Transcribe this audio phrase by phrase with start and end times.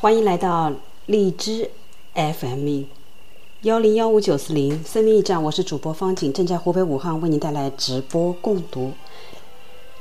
[0.00, 0.72] 欢迎来到
[1.06, 1.68] 荔枝
[2.14, 2.84] FM
[3.62, 8.92] 幺零幺五九四零生命驿站，我是主播方景，正在湖北武汉为您带来直播共读。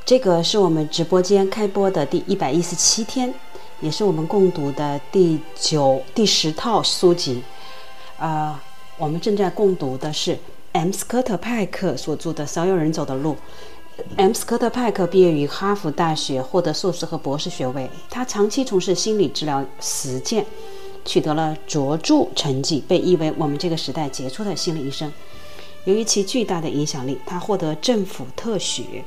[0.05, 3.33] 这个是我们直播间开播的第一百一十七天，
[3.81, 7.41] 也是我们共读的第九、第十套书籍。
[8.19, 8.63] 啊，
[8.99, 10.37] 我们正在共读的是
[10.73, 10.91] M.
[10.91, 13.33] 斯科特派克所著的《少有人走的路》。
[14.15, 14.33] M.
[14.33, 17.89] 斯科特派克毕业于哈佛大学，获得硕士和博士学位。
[18.09, 20.45] 他长期从事心理治疗实践，
[21.05, 25.11] 取得了卓著成绩，被誉为我们这个时代杰出的心理医生。
[25.85, 29.03] 由于其巨大的影响力，他获得政府特许，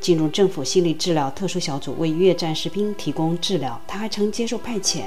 [0.00, 3.80] 进入政府心理治疗特殊小组，为越战士兵提供治疗。
[3.86, 5.02] 他还曾接受派遣，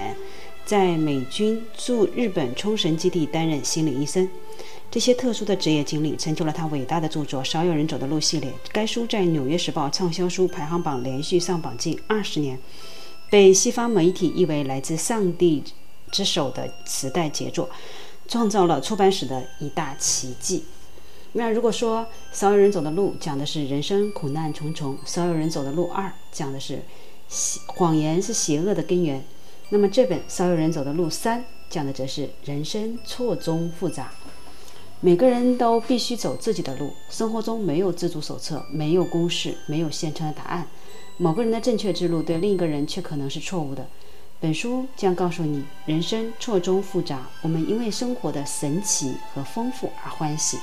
[0.66, 4.30] 在美军驻日本冲绳基地担任心理医生。
[4.92, 8.52] 这些特殊的职业经历成就了他伟大的著作《少有人走的路》系列。
[8.72, 12.58] 该书在《纽约时报》畅销书排行榜连续上榜近二十年，
[13.30, 15.64] 被西方媒体誉为来自上帝
[16.12, 17.70] 之手的时代杰作，
[18.28, 20.64] 创造了出版史的一大奇迹。
[21.34, 22.02] 那如果说
[22.32, 26.82] 《少有人走的路》讲的是人生苦难重重，《少有人走的路二》讲的是
[27.68, 29.24] 谎言是邪恶的根源，
[29.70, 34.12] 那么这本《少有人走的路三》讲的则是人生错综复杂。
[35.02, 40.68] 每个人都必须走自己的路，生活中没有自主手册，没有公式，没有现成的答案。
[41.16, 43.88] 某个人的正确之路对另一个人却可能是错误的。
[44.42, 50.58] 本书将告诉你，人生错综复杂，我们因为生活的神奇和丰富而欢喜，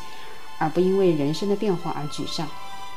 [0.59, 2.47] 而不因为人生的变化而沮丧。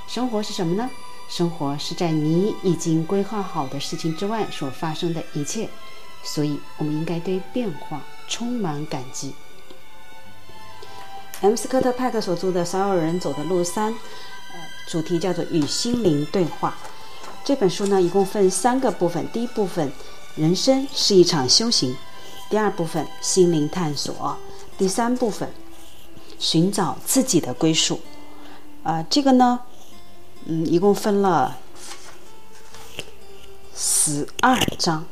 [0.09, 0.89] 生活是什么呢？
[1.29, 5.69] 生活是在你已经规划好的事情之外所发生的一切，
[6.21, 9.33] 所以我们应该对变化充满感激。
[11.41, 11.55] M.
[11.55, 13.93] 斯科特派克所著的《所有人走的路三》，
[14.53, 16.75] 呃，主题叫做“与心灵对话”。
[17.45, 19.89] 这本书呢，一共分三个部分：第一部分，
[20.35, 21.93] 人生是一场修行；
[22.49, 24.13] 第二部分，心灵探索；
[24.77, 25.49] 第三部分，
[26.37, 28.01] 寻找自己的归属。
[28.83, 29.61] 啊，这个呢，
[30.43, 31.57] 嗯，一共分了
[33.73, 35.05] 十二章。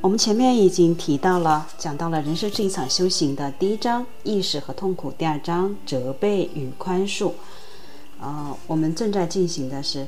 [0.00, 7.32] 我们前面已经提到了，讲到了人生是一场修行的第一章意识和痛苦，第二章责备与宽恕。
[8.20, 10.06] 啊，我们正在进行的是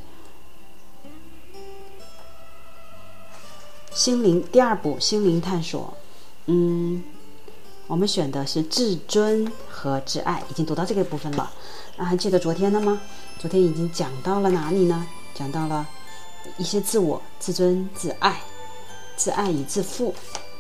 [3.93, 5.93] 心灵第二步心灵探索。
[6.47, 7.03] 嗯，
[7.89, 11.51] 我们选的是自尊和自爱，已经读到这个部分了。
[11.97, 13.01] 那还记得昨天的吗？
[13.41, 15.05] 昨天已经讲到了哪里呢？
[15.35, 15.89] 讲到了
[16.59, 18.41] 一些自我、自尊、自爱。
[19.21, 20.15] 自爱与自负，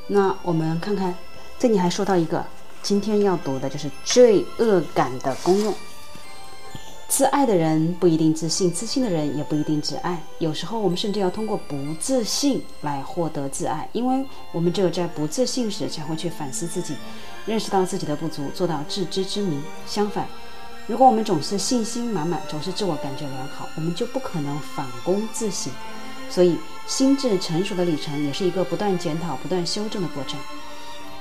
[0.08, 1.14] 那我们看看，
[1.58, 2.44] 这里还说到一个，
[2.82, 5.72] 今天要读的就是罪恶感的功用。
[7.08, 10.22] 自爱的人不一定自信，自信的人也不一定自爱。
[10.40, 16.94] 有时候我们甚至要通过不自信来获得自爱，因为我们只有在不自信时才会去反思自己，
[17.46, 19.62] 认识到自己的不足，做到自知之明。
[19.86, 20.26] 相反，
[20.86, 25.72] 如果我们总是信心满满，总是自我感觉良好，我们就不可能反躬自省。
[26.28, 26.58] 所以。
[26.90, 30.36] 心智成熟的里程也是一个不断检讨、不断修正的过程。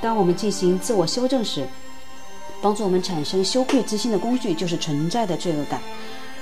[0.01, 1.67] 当我们进行自我修正时，
[2.59, 5.79] 帮助我们产生羞愧之心的工具就是存在的罪恶感。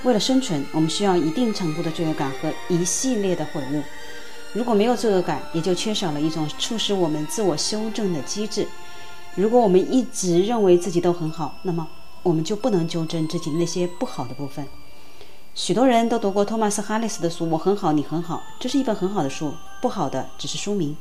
[0.03, 3.83] 为了生存，我们需要一定程度的罪恶感和一系列的悔悟。
[4.53, 8.65] 如果没有罪恶感，也就缺少了一种促使我们自我修正的机制。
[9.35, 11.85] 如果我们一直认为自己都很好，那么
[12.23, 14.65] 我们就不能纠正自己那些不好的部分。
[15.57, 19.51] 许多人都读过托马斯·哈里斯的书，《我很好，你很好》，这是一本很好的书。
[19.81, 20.95] 不好的只是书名，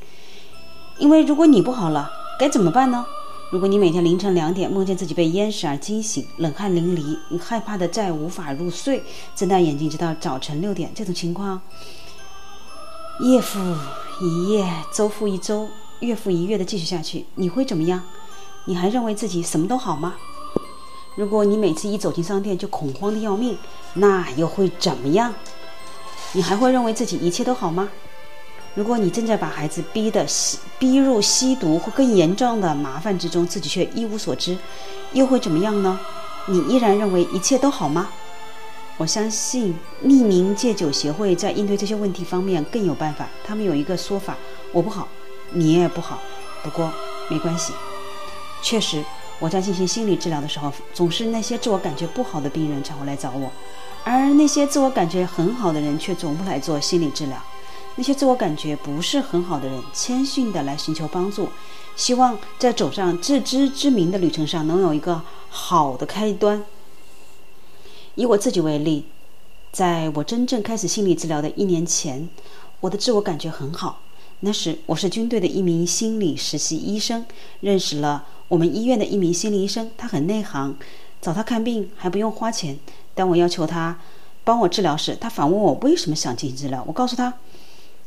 [0.99, 3.05] 因为如果你不好了，该怎么办呢？
[3.53, 9.05] 如果你每天凌晨两点梦见自己被淹死而惊醒，冷汗淋漓，你害怕的再无法入睡，
[9.35, 11.61] 睁大眼睛直到早晨六点，这种情况，
[13.20, 13.61] 夜复
[14.23, 15.69] 一夜，周复一周，
[16.00, 18.02] 月复一月的继续下去，你会怎么样？
[18.64, 20.14] 你还认为自己什么都好吗？
[21.16, 23.56] 如果你每次一走进商店就恐慌的要命，
[23.94, 25.34] 那又会怎么样？
[26.32, 27.88] 你还会认为自己一切都好吗？
[28.74, 34.58] 如果你正在把孩子逼得吸逼入吸毒或更严重的麻烦之中，自己却一无所知，
[35.14, 35.98] 又会怎么样呢？
[36.44, 38.10] 你依然认为一切都好吗？
[38.98, 39.74] 我相信
[40.04, 43.26] 匿名戒酒协会在应对这些问题方面更有办法。
[43.42, 44.36] 他们有一个说法：
[44.70, 45.08] 我不好，
[45.52, 46.20] 你也不好，
[46.62, 46.92] 不过
[47.30, 47.72] 没关系。
[48.60, 49.02] 确实。
[49.38, 53.50] 我在进行心理治疗的时候，总是那些自我感觉不好的病人才会来找我，
[54.03, 57.37] 而那些自我感觉很好的人却总不来做心理治疗。
[57.97, 61.49] 那些自我感觉不是很好的人，谦逊的来寻求帮助，
[61.97, 66.65] 希望在走上自知之明的旅程上能有一个好的开端。
[68.15, 69.05] 以我自己为例，
[69.73, 72.29] 在我真正开始心理治疗的一年前，
[72.81, 74.00] 我的自我感觉很好，
[74.41, 77.25] 那时我是军队的一名心理实习医生，
[77.61, 80.76] 认识了我们医院的一名心理医生，他很内行，
[81.20, 82.78] 找他看病还不用花钱。
[83.14, 83.98] 当我要求他
[84.44, 86.84] 帮我治疗时，他反问我为什么想进行治疗。
[86.87, 87.34] 我告诉他：“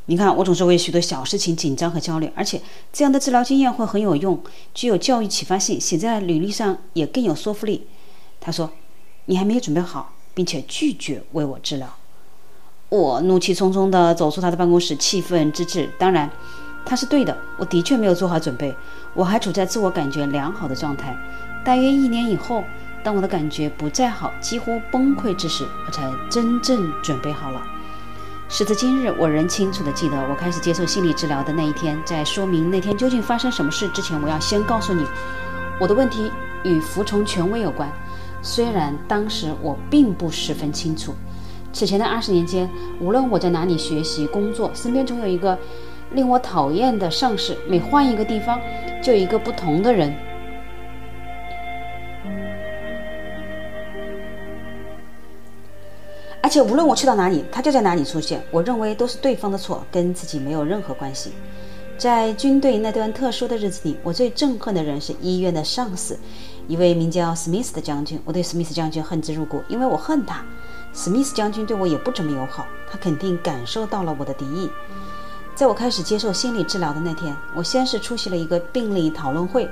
[0.05, 2.61] 你看，我总是为许多小事情紧张和焦虑，而且
[2.93, 4.41] 这样的治疗经验会很有用，
[4.73, 7.87] 具有教育启发性，写在履历上也更有说服力。”
[8.39, 8.71] 他说
[9.25, 11.95] ：“你还没有准备好，并且拒绝为我治疗。”
[12.89, 15.89] 我怒气冲冲地走出他的办公室，气愤之至。
[15.99, 16.31] 当然，
[16.85, 18.75] 他是对的，我的确没有做好准备，
[19.13, 21.17] 我还处在自我感觉良好的状态。
[21.63, 22.63] 大约一年以后，
[23.03, 27.61] 当我的感觉不再好，几乎崩溃之时，我才真正准备好了。
[28.47, 32.01] 时至今日，我仍清楚地记得我开始接受心理治疗的那一天。
[32.03, 35.05] 在说明那天究竟发生什么事之前，我要先告诉你，
[35.79, 36.31] 我的问题
[36.63, 37.91] 与服从权威有关。
[38.41, 41.13] 虽然当时我并不十分清楚。
[41.71, 42.67] 此前的二十年间，
[42.99, 45.55] 无论我在哪里学习、工作，身边总有一个
[46.13, 47.57] 令我讨厌的上司。
[47.67, 48.59] 每换一个地方，
[49.01, 50.13] 就一个不同的人。
[56.41, 58.41] 而且无论我去到哪里，他就在哪里出现。
[58.49, 61.33] 我认为都是对方的错，跟自己没有任何关系。
[61.95, 66.17] 在军队那段特殊的日子里，我最憎恨的人是医院的上司，
[66.67, 68.19] 一位名叫史密斯的将军。
[68.25, 70.43] 我对史密斯将军恨之入骨，因为我恨他。
[70.91, 74.69] 史密斯将军对我也不怎么友好，他肯定感受到了我的敌意。
[75.59, 79.69] 在我开始接受心理治疗的那天，我先是出席了一个病例讨论会，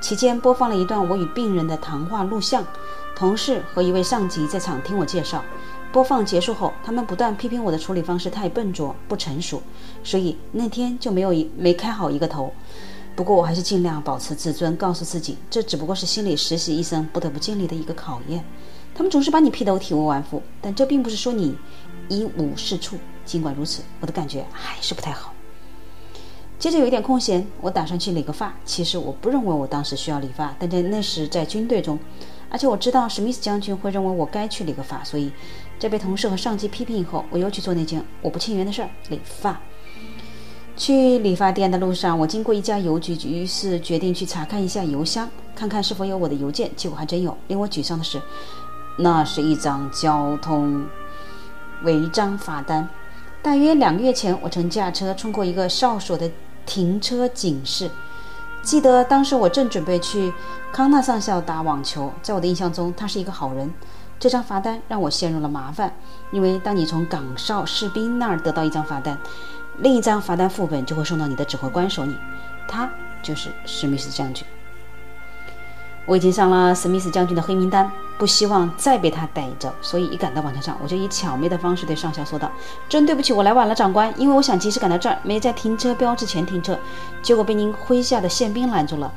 [0.00, 2.66] 期间播放了一段我与病人的谈话录像。
[3.14, 5.44] 同事和一位上级在场听我介绍。
[5.92, 9.62] 播放结束后，他们不断批评我的处理方式太笨拙、不成熟，
[10.02, 12.52] 所以那天就没有一没开好一个头。
[13.14, 18.44] 不过我还是尽量保持自尊，告诉自己，这只不过是心理实习医生不得不经历的一个考验。
[18.92, 21.56] 他们总是把你批得体无完肤，但这并不是说你
[22.08, 22.96] 一无是处。
[23.28, 25.34] 尽管如此，我的感觉还是不太好。
[26.58, 28.52] 接着有一点空闲，我打算去理个发。
[28.64, 31.96] 其实我不认为我当时需要理发，但在那时在军队中，
[32.50, 35.30] 而且我知道史密斯将军会认为我该去理个发，所以
[35.78, 39.60] 在被同事和上级批评以后，我又去做那件我不情愿的事儿——理发。
[40.76, 46.70] 去理发店的路上，我经过一家邮局，于是决定去查看一下邮箱，看看是否有我的邮件。
[46.76, 47.36] 结果还真有。
[47.48, 48.20] 令我沮丧的是。
[48.96, 50.84] 那是一张交通
[51.84, 52.88] 违章罚单。
[53.42, 56.30] 大约两个月前，我曾驾车冲过一个哨所的
[56.66, 57.90] 停车警示。
[58.62, 60.32] 记得当时我正准备去
[60.72, 63.72] 康纳上校打网球，在我的印象中，他是一个好人。
[64.18, 65.94] 这张罚单让我陷入了麻烦，
[66.32, 69.16] 因为当你从岗哨士兵那儿得到一张罚单，
[69.78, 72.16] 另一张罚单副本就会送到你的指挥官手里，
[72.66, 72.90] 他
[73.22, 74.44] 就是史密斯将军。
[76.04, 77.88] 我已经上了史密斯将军的黑名单，
[78.18, 82.50] 不希望再被他逮着，所以一赶到网球场，我就以巧妙的方式对上校说道
[82.88, 86.76] ：“真对不起，我来晚了，长官，因为我想及时赶到这儿，没在停车标志前停车，
[87.22, 89.12] 结果被您麾下的宪兵拦住了。”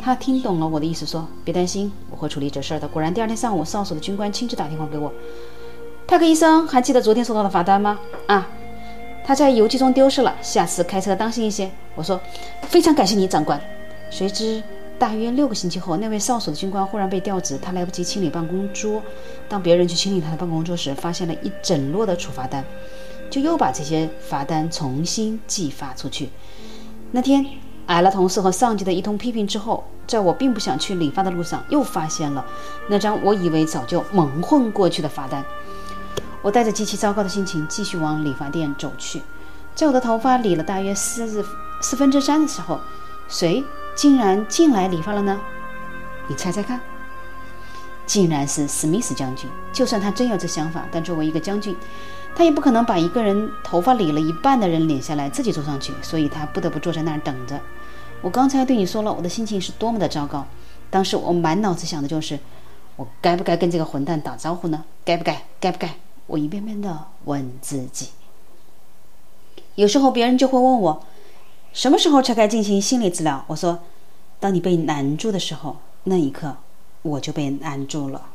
[0.00, 5.12] 他听懂了我的意思，说：“别担心，我会处理这事儿的。”果然，第二天上午，哨所的军官亲自打电话给我
[6.06, 8.48] ：“派克医生，还记得昨天收到的罚单吗？”“啊，
[9.24, 12.20] 他在邮寄中丢失了，下次开车当心一些。”我说
[12.68, 13.60] ：“非常感谢你，长官。”
[14.10, 14.62] 谁知。
[15.02, 19.02] 大约六个星期后，那位哨所的军官忽然被调职，他来不及清理办公桌。
[19.48, 22.64] 当别人去清理他的办公桌时，发现了一整摞的处罚单，
[23.28, 26.30] 就又把这些罚单重新寄发出去。
[27.10, 27.44] 那天
[27.86, 32.46] 挨了同事和上级的一通批评之后，在我并不想去理发的路上，又发现了
[32.88, 35.44] 那张我以为早就蒙混过去的罚单。
[36.42, 39.20] 我带着极其糟糕的心情继续往理发店走去。
[39.74, 41.44] 在我的头发理了大约四
[41.80, 42.78] 四分之三的时候，
[43.26, 43.64] 谁？
[43.94, 45.40] 竟然进来理发了呢？
[46.28, 46.80] 你猜猜看，
[48.06, 49.50] 竟然是史密斯将军。
[49.72, 51.76] 就算他真有这想法，但作为一个将军，
[52.34, 57.60] 他也不可能把一个人头发理了一半的人领下来自己坐上去，所以他不得不坐在那儿等着。
[58.20, 60.46] 我刚才对你说了，我的心情是多么的糟糕。
[60.90, 62.38] 当时我满脑子想的就是，
[62.96, 64.84] 我该不该跟这个混蛋打招呼呢？
[65.04, 65.42] 该不该？
[65.60, 65.96] 该不该？
[66.26, 68.08] 我一遍遍的问自己。
[69.74, 71.04] 有时候别人就会问我。
[71.72, 73.44] 什么时候才该进行心理治疗？
[73.46, 73.78] 我说，
[74.38, 76.56] 当你被难住的时候，那一刻
[77.02, 78.26] 我就被难住了。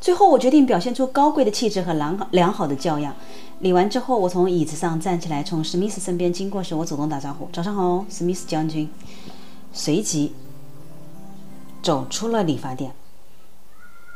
[0.00, 3.14] 最后，我决定表现出高贵的气质和良良好的教养。
[3.60, 8.88] 理完之后，我从椅子上站起来，从史密斯身边经过时，我主动打招呼：“早上好，史密斯将军。”
[9.72, 10.34] 随即
[11.82, 12.92] 走出了理发店。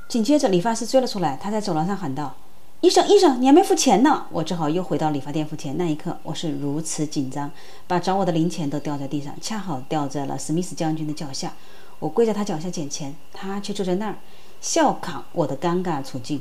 [0.08, 2.34] 紧接着，理发师追了出来，他在走廊上喊道。
[2.80, 4.26] 医生，医生，你还没付钱呢！
[4.30, 5.76] 我只好又回到理发店付钱。
[5.76, 7.50] 那一刻，我是如此紧张，
[7.86, 11.52] 把找我的零钱都掉在地上，恰好掉在了史密斯将军的脚下。
[11.98, 14.16] 我跪在他脚下捡钱，他却坐在那儿
[14.62, 16.40] 笑扛我的尴尬处境。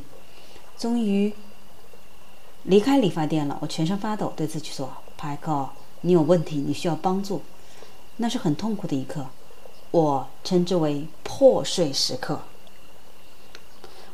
[0.78, 1.34] 终于，
[2.64, 5.68] 离开理发店了，我全身发抖，对自己说：“派克，
[6.02, 7.42] 你有问题，你需要帮助。”
[8.16, 9.26] 那是很痛苦的一刻，
[9.92, 12.40] 我称之为破碎时刻。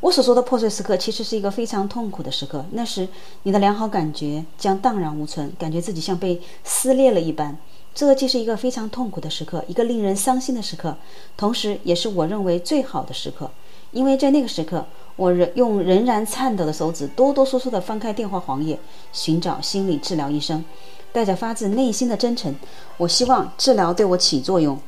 [0.05, 2.63] 我所说的破碎时刻，其实是一个非常痛苦的时刻。
[2.73, 3.07] 那时，
[3.41, 7.57] 你的良好感觉将荡然无存，感觉自己像被撕裂了一般。
[7.95, 10.95] 这既是一个非常痛苦的时刻，一个令人伤心的时刻，
[11.35, 13.49] 同时也是我认为最好的时刻，
[13.89, 14.85] 因为在那个时刻，
[15.15, 18.77] 我仍用仍然颤抖的手指，哆哆嗦嗦地翻开电话黄页，
[19.11, 20.63] 寻找心理治疗医生，
[21.11, 22.53] 带着发自内心的真诚，
[22.97, 24.79] 我希望治疗对我起作用，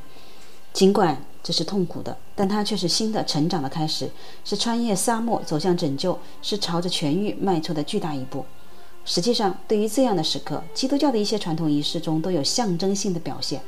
[0.72, 1.20] 尽管。
[1.42, 4.10] 这是痛苦的，但它却是新的成长的开始，
[4.44, 8.44] 是穿越沙漠走向拯救，是朝着痊愈迈出的巨大一步。
[9.04, 13.62] 实际上，对于这样的时刻，基督教的一些传统仪式中都有象征性的表现，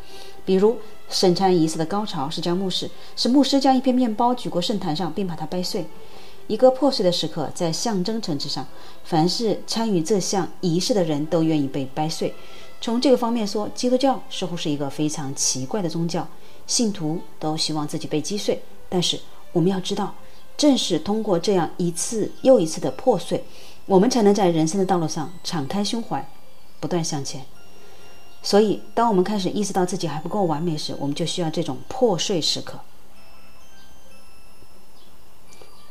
[0.44, 0.76] 比如
[1.08, 5.86] 圣餐仪式的高潮是将牧师是牧师将一片面包举过圣坛上，并把它掰碎。
[6.46, 8.66] 一个破碎的时刻，在象征层次上，
[9.04, 12.34] 凡是参与这项仪式的人都愿意被掰碎。
[12.82, 16.26] 从这个方面说，基督教似乎是一个非常奇怪的宗教。
[16.70, 19.18] 信徒都希望自己被击碎，但是
[19.50, 20.14] 我们要知道，
[20.56, 23.44] 正是通过这样一次又一次的破碎，
[23.86, 26.24] 我们才能在人生的道路上敞开胸怀，
[26.78, 27.44] 不断向前。
[28.40, 32.78] 所以，当我们开始意识到自己还不够完美时，我们就需要这种破碎时刻。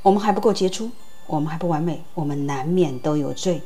[0.02, 0.92] 我们还不够杰出，
[1.28, 3.62] 我们还不完美，我们难免都有罪。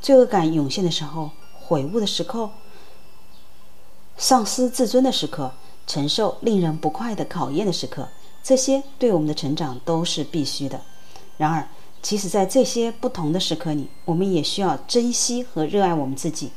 [0.00, 2.48] 罪恶感涌现的时候，悔悟的时刻，
[4.16, 5.52] 丧失自尊的时刻。
[5.86, 8.08] 承受令人不快的考验的时刻，
[8.42, 10.80] 这些对我们的成长都是必须的。
[11.36, 11.66] 然而，
[12.00, 16.50] 即使在这些不同的时刻里，我们也需要珍惜和热爱我们自己，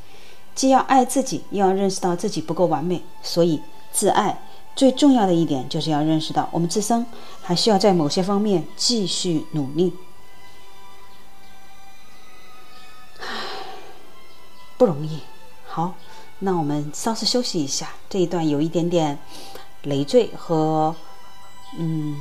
[0.54, 3.02] 既要爱自己，又要认识到自己不够完美。
[3.22, 4.40] 所以，自爱
[4.76, 7.06] 最重要的一点就是要认识到，我们自身
[7.42, 9.94] 还需要在某些方面继续努力。
[14.78, 15.20] 不容易。
[15.66, 15.96] 好。
[16.40, 19.18] 那我们稍事休息一下，这一段有一点点
[19.84, 20.96] 累赘和
[21.78, 22.16] 嗯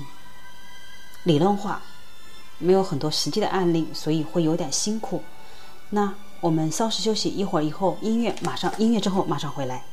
[1.25, 1.83] 理论化，
[2.59, 5.23] 没有很多实际的案例，所以会有点辛苦。
[5.91, 9.85] 那我们稍事休息一会儿，以后音乐马上音乐之后马上回来。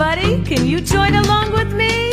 [0.00, 0.44] Everybody.
[0.44, 2.07] Can you join along with me?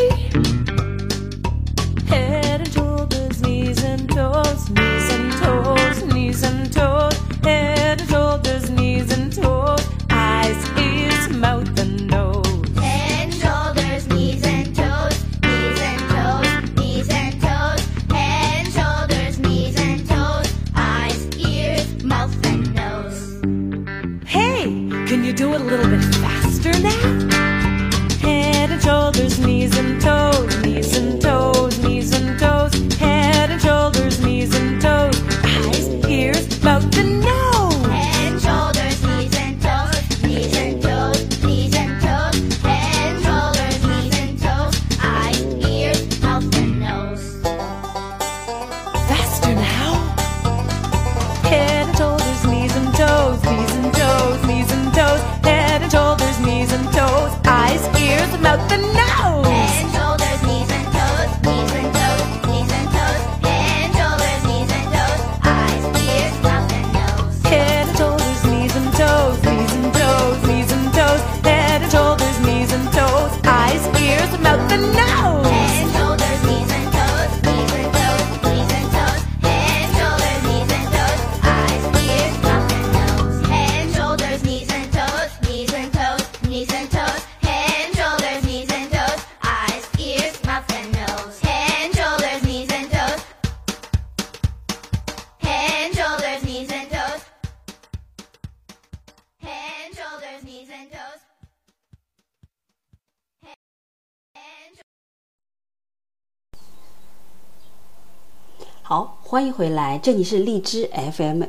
[109.35, 111.43] 欢迎回来，这里是荔枝 FM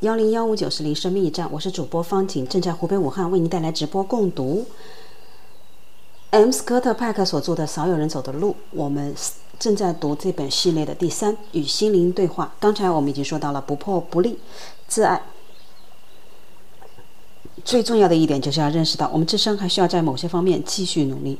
[0.00, 4.66] 幺零幺五九四零生命驿站，我是主播方景，正在湖北武汉为您带来直播共读
[6.32, 6.50] M.
[6.50, 9.14] 斯科特派克所著的《少有人走的路》，我们
[9.58, 12.52] 正在读这本系列的第三《与心灵对话》。
[12.60, 14.38] 刚才我们已经说到了不破不立、
[14.86, 15.22] 自爱。
[17.64, 21.38] 最重要的一点就是要认识到，我们自身还需要在某些方面继续努力。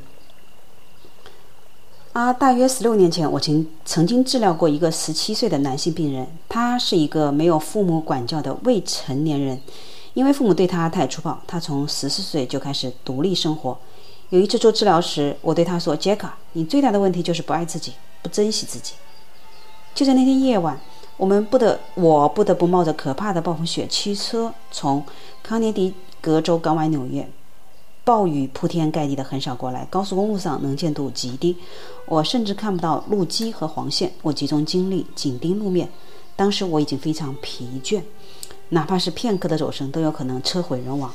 [2.12, 9.60] 啊，大约十六年前，我曾曾经治疗过一个十七岁的男性病人，他是一个没有父母管教的未成年人，
[10.14, 13.78] 因为父母对他太粗暴，他从十四岁就开始独立生活。
[14.30, 18.94] 有一次做治疗时，我对他说：“杰克，你最大的问题就是不爱自己，不珍惜自己。”
[19.94, 20.80] 就在那天夜晚，
[21.16, 25.04] 我们不得，我不得不冒着可怕的暴风雪驱车从
[25.44, 27.28] 康涅狄格州赶往纽约。
[28.10, 31.56] 暴雨铺天盖地的横扫过来，高速公路上能见度极低，
[32.06, 34.10] 我甚至看不到路基和黄线。
[34.22, 35.88] 我集中精力紧盯路面，
[36.34, 38.02] 当时我已经非常疲倦，
[38.70, 41.14] 哪怕是片刻的走神都有可能车毁人亡。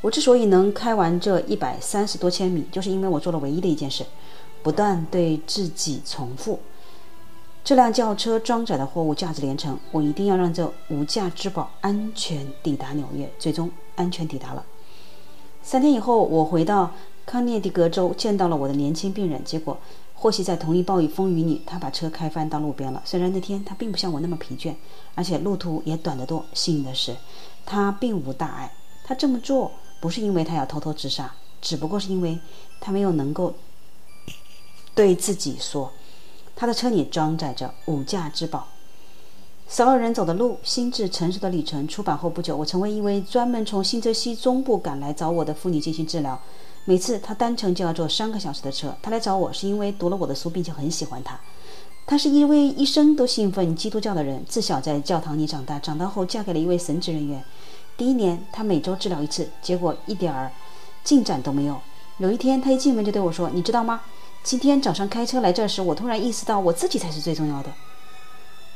[0.00, 4.06] 我之所以能开完这一百三十多千米，就是因为我做了唯一的一件事，
[4.62, 6.60] 不断对自己重复：
[7.64, 13.28] 这辆轿车装载的货物价值连城，我一定要让这无价之宝安全抵达纽约。
[13.40, 14.64] 最终安全抵达了。
[15.70, 16.94] 三天以后，我回到
[17.26, 19.44] 康涅狄格州，见到了我的年轻病人。
[19.44, 19.76] 结果，
[20.14, 23.02] 或许在同一暴雨风雨里，他把车开翻到路边了。
[23.04, 24.74] 虽然那天他并不像我那么疲倦，
[25.14, 26.42] 而且路途也短得多。
[26.54, 27.14] 幸运的是，
[27.66, 28.72] 他并无大碍。
[29.04, 32.38] 他这么做不是因为他要偷偷自杀，只不过是因为
[32.80, 33.52] 他没有能够
[34.94, 35.92] 对自己说，
[36.56, 38.68] 他的车里装载着无价之宝。
[39.68, 41.86] 少有人走的路，心智成熟的旅程。
[41.86, 46.40] 出版后不久，我成为一位专门从新泽西中部赶来找我的妇女进行治疗。
[46.86, 48.96] 每次她单程就要坐三个小时的车。
[49.02, 51.38] 她来找我是因为读了我的书，并且很喜欢她。
[52.06, 55.78] 她是一位一生都信奉基督教的人，自小在教堂里长大。
[55.78, 57.44] 长大后嫁给了一位神职人员。
[57.98, 60.50] 第一年，她每周治疗一次，结果一点儿
[61.04, 61.78] 进展都没有。
[62.16, 64.00] 有一天，她一进门就对我说：“你知道吗？
[64.42, 67.70] 今天早上开车来这时，我突然意识到我自己才是最重要的。”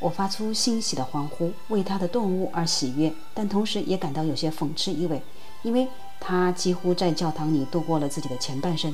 [0.02, 5.22] 我发出欣喜的欢呼，为他的顿悟而喜悦，但同时也感到有些讽刺意味，
[5.62, 5.86] 因为
[6.18, 8.92] 他几乎在教堂里度过了自己的前半生。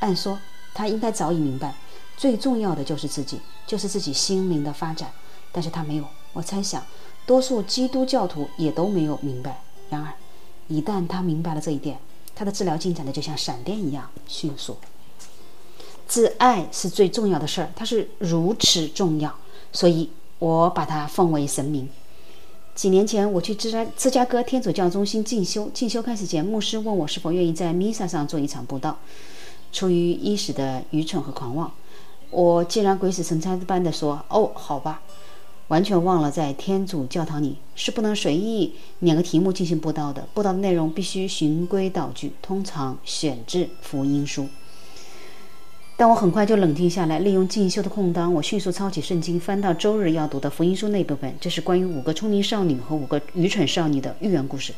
[0.00, 0.38] 按说
[0.74, 1.74] 他应该早已明白，
[2.14, 5.10] 最重要的就是自己，就是自己心灵的发展，
[5.50, 6.04] 但是他没有。
[6.34, 6.84] 我猜想，
[7.24, 9.62] 多数基督教徒也都没有明白。
[9.88, 10.12] 然而，
[10.68, 11.98] 一旦他明白了这一点，
[12.34, 14.76] 他的治疗进展的就像闪电一样迅速。
[16.06, 19.34] 自爱是最重要的事儿，它是如此重要，
[19.72, 20.10] 所以。
[20.40, 21.88] 我把它奉为神明。
[22.74, 25.70] 几年前，我去芝加芝加哥天主教中心进修。
[25.72, 28.98] 进修开始前，牧师问我是否愿意在弥撒上做一场布道。
[29.70, 31.70] 出于一时的愚蠢和狂妄，
[32.30, 35.02] 我竟然鬼使神差般的说：“哦，好吧。”
[35.68, 40.26] 完全忘了在天主教堂里是不能随意两个题目进行布道的。
[40.34, 44.48] 布道的内容必须循规蹈矩，通常选自福音书。
[46.00, 51.36] 但我很快就冷静下来，利用进修的空档，我迅速抄起圣经，翻到周日要读的福音书那部分。
[51.38, 54.72] 这是关于五个聪明少女和五个愚蠢少女的寓言故事。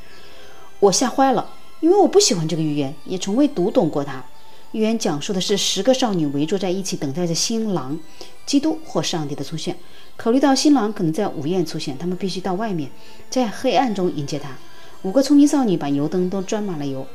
[0.81, 4.25] 我吓坏了，因为我不喜欢这个寓言，也从未读懂过它。
[4.73, 7.97] 寓言讲述的是十个少女围坐在一起，等待着新郎——
[8.45, 9.77] 基督或上帝的出现。
[10.17, 12.91] 考虑到新郎可能在午夜出现，他们必须到外面，
[13.31, 14.49] 在黑暗中迎接他。
[15.03, 17.07] 五个聪明少女把油灯都装满了油。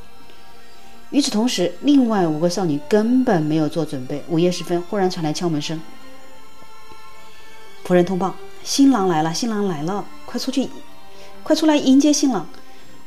[1.12, 4.24] 与此同时，另外五个少女根本没有做准备。
[4.28, 5.80] 午夜时分，忽然传来敲门声。
[7.86, 10.68] 仆人通报：新郎来了，新郎来了，快出去，
[11.44, 12.46] 快出来迎接新郎！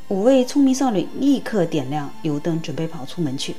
[0.08, 3.54] 五位聪明少女立刻点亮油灯，准备跑出门去。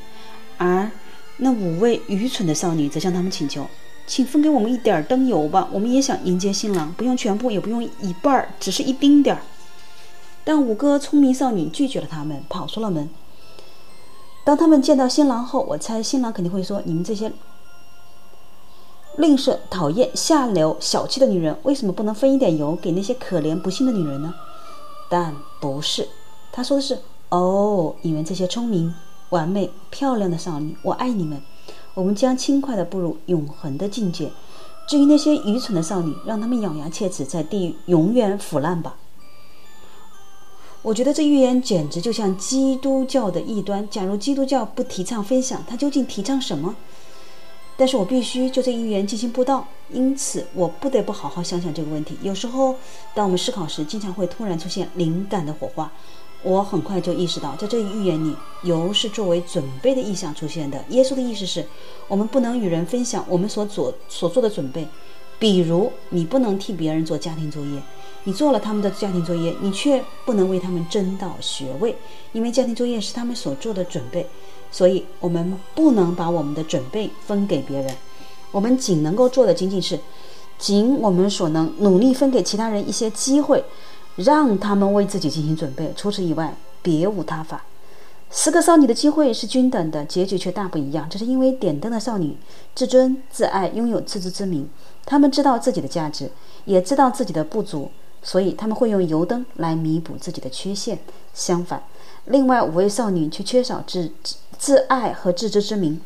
[0.57, 0.89] 而
[1.37, 3.67] 那五位愚蠢的少女则向他们请求
[4.07, 9.43] ：“请分给我们一点灯油吧，我们也想迎接新郎，不用全部，也不用一半，只是一丁点儿。”
[10.43, 13.07] 但五个聪明少女拒绝了他们，跑出了门。
[14.43, 17.31] 当他们见到新郎后，我猜新郎肯定会说：“你们这些
[19.17, 24.33] 吝啬、讨厌、下流、小气的女人，为什么不能分一点油给那些可怜不幸的女人呢？”
[25.09, 26.07] 但不是，
[26.51, 26.97] 他说的是
[27.29, 28.93] ：“哦，你们这些聪明、
[29.29, 31.41] 完美、漂亮的少女，我爱你们。
[31.93, 34.31] 我们将轻快地步入永恒的境界。
[34.87, 38.95] 至于那些愚蠢的少女，让他们咬牙切齿，在地狱永远腐烂吧。”
[40.83, 43.87] 我觉得这预言简直就像基督教的异端。
[43.89, 46.75] 假如基督教不提倡分享，它究竟提倡什么？
[47.77, 52.17] 但是我必须就这预言进行布道，因此我不得不好好想想这个问题。
[52.21, 52.75] 有时候，
[53.13, 55.91] 当我们思考时，经常会突然出现灵感的火花。
[56.43, 60.83] 我很快就意识到，在这一预言里，油是作为准备的意象出现的。
[60.89, 61.63] 耶稣的意思是，
[62.07, 64.87] 我们不能与人分享我们所做所做的准备，
[65.37, 67.81] 比如你不能替别人做家庭作业。
[68.23, 71.97] 你做了他们的家庭作业，你却不能为他们争到学位，
[72.33, 74.27] 因为家庭作业是他们所做的准备，
[74.71, 77.95] 所以我们不能把我们的准备分给别人。
[78.51, 79.99] 我们仅能够做的仅仅是，
[80.59, 83.63] 尽我们所能努力分给其他人一些机会，
[84.17, 85.91] 让他们为自己进行准备。
[85.95, 87.63] 除此以外，别无他法。
[88.29, 91.07] 十个少女的机会是均等的，结局却大不一样。
[91.09, 92.37] 这是因为点灯的少女
[92.75, 94.69] 自尊自爱，拥有自知之明，
[95.05, 96.29] 她们知道自己的价值，
[96.63, 100.99] 也知道自己的不足，所以他们会用油灯来弥补自己的缺陷。
[101.33, 101.83] 相反，
[102.25, 104.11] 另外五位少女却缺少自
[104.57, 106.01] 自爱和自知之明。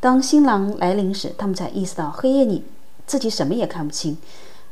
[0.00, 2.64] 当新郎来临时，他们才意识到黑夜里
[3.06, 4.16] 自己什么也看不清。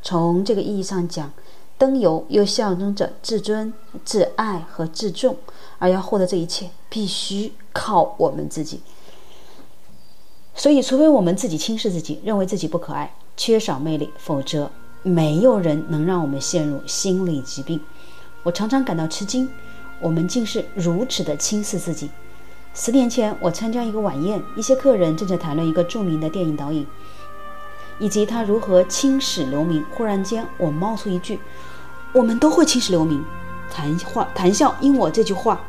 [0.03, 1.33] 从这个意义上讲，
[1.77, 5.37] 灯油又象征着自尊、自爱和自重。
[5.79, 8.81] 而要获得这一切，必须靠我们自己。
[10.55, 14.71] 所以，除非我们自己轻视自己，认为自己不可爱、缺少魅力，否则
[15.07, 17.81] 没有人能让我们陷入心理疾病。
[18.43, 19.49] 我常常感到吃惊，
[20.01, 22.11] 我们竟是如此的轻视自己。
[22.75, 26.85] 十年前，我参加一个晚宴，一些客人正在谈论一个著名的电影导演，
[28.01, 29.85] 以及他如何青史留名。
[29.95, 31.39] 忽然间，我冒出一句
[32.13, 33.25] ：“我们都会青史留名。”
[33.71, 35.61] 谈话谈笑因我这句话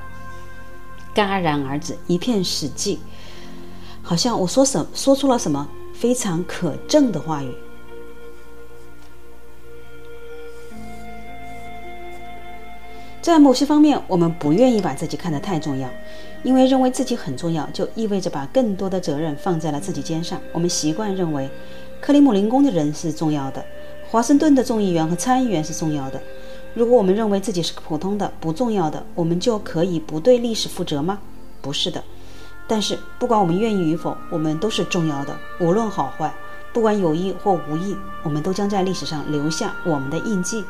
[1.13, 2.97] 戛然而止，一片死寂，
[4.01, 7.53] 好像我说什说出了什么非常可证的话语。
[13.27, 15.89] 在某些方面，我们不愿意把自己看得太重要，
[16.43, 20.39] 因为认为自己很重要，就意味着把更多的责任放在了自己肩上。
[20.53, 21.49] 我们习惯认为，
[21.99, 23.65] 克里姆林宫的人是重要的，
[24.09, 26.21] 华盛顿的众议员和参议员是重要的。
[26.73, 31.19] 如果我们认为自己是普通的、不重要的，我们就可以不对历史负责吗？
[31.61, 32.01] 不是的。
[32.65, 36.33] 但是，不管我们愿意与否，我们都是重要的，无论好坏，
[36.71, 40.63] 不管有意或无意，我们都将在历史上留下我们的印记。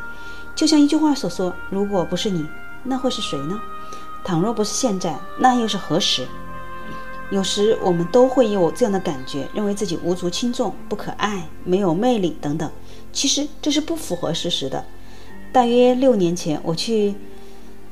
[0.58, 2.44] 就像一句话所说：“如果不是你，
[2.84, 3.62] 那会是谁呢？
[4.24, 6.28] 倘若不是现在，那又是何时？”
[7.30, 12.72] 有时我们都会有这样的感觉，认为自己无足轻重、不可爱、没有魅力等等。
[13.14, 14.84] 其实这是不符合事实的。
[15.52, 17.14] 大约六年前，我去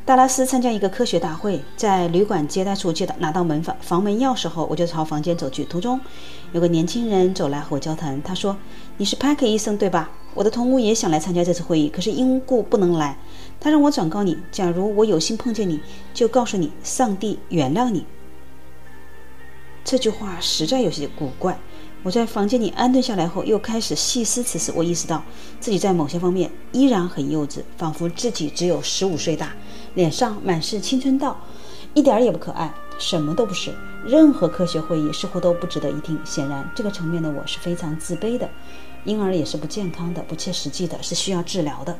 [0.04, 5.64] 达拉斯参加一个科学大会，在旅馆接待处接到拿到门房房门钥匙后，我就朝房间走去。
[5.66, 6.00] 途中，
[6.52, 8.20] 有个年轻人走来和我交谈。
[8.24, 8.58] 他说
[8.98, 10.10] ：“你是帕克医生对吧？
[10.36, 13.18] 我的同屋也想来参加这次会议，可是因故不能来。
[13.60, 15.80] 他让我转告你，假如我有幸碰见你，
[16.14, 18.06] 就告诉你，上帝原谅你。”
[19.84, 21.58] 这句话实在有些古怪。
[22.04, 24.72] 我在房间里安顿下来后，又开始细思此事。
[24.76, 25.24] 我意识到
[25.60, 29.54] 自己在某些方面依然很幼稚，仿佛自己只有十五岁大，
[29.96, 31.36] 脸上满是青春痘，
[31.96, 33.74] 一点也不可爱，什么都不是。
[34.06, 36.20] 任何科学会议似乎都不值得一听。
[36.24, 38.48] 显然，这个层面的我是非常自卑的，
[39.06, 41.98] 婴儿也是不健康的、不切实际的，是需要治疗的，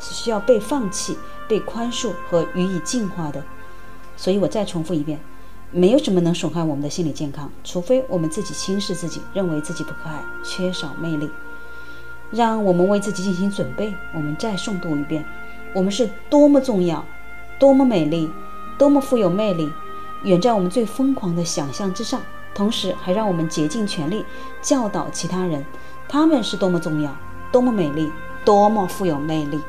[0.00, 3.44] 是需要被放弃、被宽恕和予以净化的。
[4.16, 5.20] 所以我再重复一遍。
[5.70, 11.28] 没有什么能损害我们的心理健康，除非我们自己轻视自己，认为自己不可爱、缺少魅力。
[12.30, 13.92] 让我们为自己进行准备。
[14.14, 15.22] 我们再诵读一遍：
[15.74, 17.04] 我们是多么重要，
[17.58, 18.30] 多么美丽，
[18.78, 19.70] 多么富有魅力，
[20.22, 22.22] 远在我们最疯狂的想象之上。
[22.54, 24.24] 同时，还让我们竭尽全力
[24.62, 25.64] 教导其他人，
[26.08, 27.14] 他们是多么重要，
[27.52, 28.10] 多么美丽，
[28.44, 29.60] 多么富有魅力，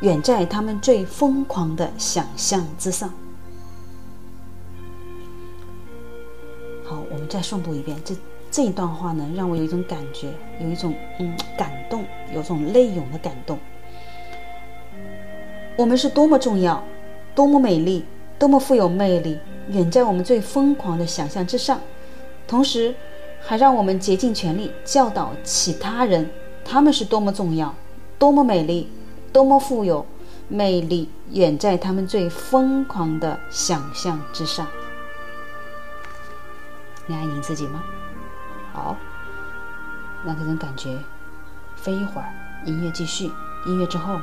[0.00, 3.08] 远在他们最疯狂的想象之上。
[6.84, 8.14] 好，我们再诵读一遍这
[8.50, 10.28] 这一段话呢，让我有一种感觉，
[10.60, 12.04] 有一种嗯感动，
[12.34, 13.58] 有种泪涌的感动。
[15.78, 16.84] 我们是多么重要，
[17.34, 18.04] 多么美丽，
[18.38, 21.80] 多么富有魅力，远在我们最疯狂的想象之上。
[22.46, 22.94] 同时，
[23.44, 26.30] 还让我们竭尽全力教导其他人，
[26.64, 27.74] 他们是多么重要，
[28.18, 28.88] 多么美丽，
[29.32, 30.06] 多么富有
[30.48, 34.66] 魅力，远在他们最疯狂的想象之上。
[37.06, 37.82] 你爱你自己吗？
[38.72, 38.96] 好，
[40.24, 40.96] 让这种感觉
[41.76, 42.32] 飞一会儿，
[42.64, 43.30] 音乐继续，
[43.66, 44.20] 音乐之后。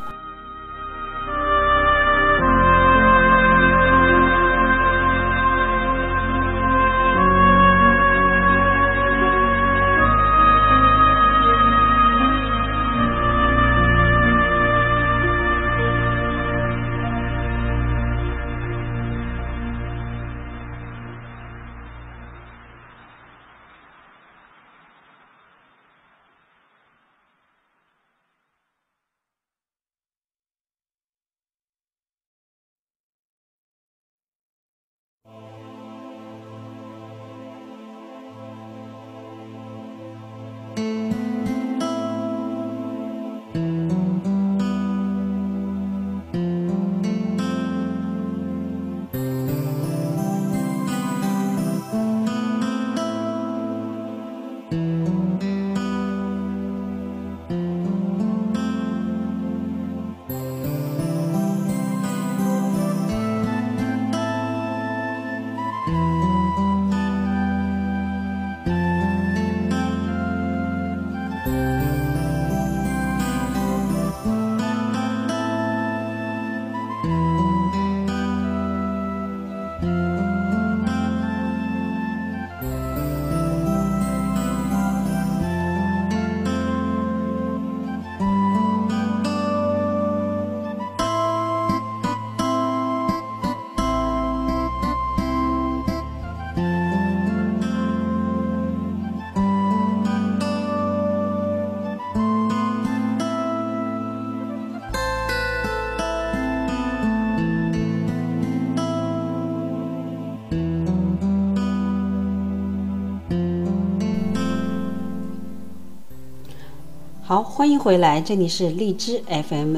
[117.30, 119.78] 好，欢迎回来，这里是荔枝 FM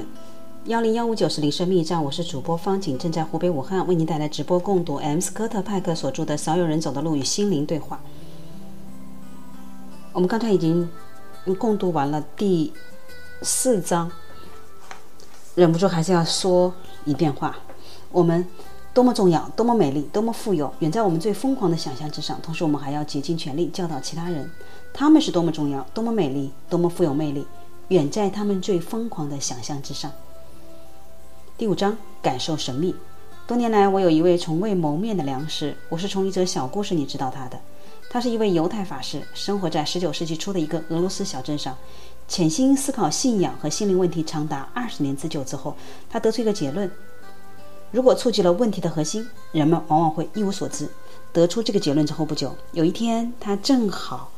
[0.68, 7.98] 幺零幺五九是李生密站，我是主播方景，正在湖北武汉为您带来直播共读 M 斯科特派克所著的《少有人走的路与心灵对话》。
[10.14, 10.90] 我们刚才已经
[11.60, 12.72] 共读完了第
[13.42, 14.10] 四章，
[15.54, 17.58] 忍不住还是要说一遍话。
[18.14, 18.48] 我们
[18.93, 22.38] 多么重要，多么美丽，多么富有，远在我们最疯狂的想象之上。
[22.41, 24.49] 同时，我们还要竭尽全力教导其他人。
[24.93, 27.47] 他们是多么重要，多么美丽，多么富有魅力，
[27.88, 30.12] 远在他们最疯狂的想象之上。
[31.58, 32.93] 第五章，感受神秘。
[33.47, 37.58] 多年来，我有一位从未谋面的良师，我是从一则小故事里知道他的。
[38.10, 41.77] 他是一位犹太法师，生活在19世纪初的一个俄罗斯小镇上，
[42.27, 45.73] 潜心思考信仰和心灵问题长达二十年之久之后，
[46.10, 46.91] 他得出一个结论：
[47.91, 50.89] 如果触及了问题的核心，人们往往会一无所知。
[51.34, 54.30] 得出这个结论之后不久，有一天，他正好。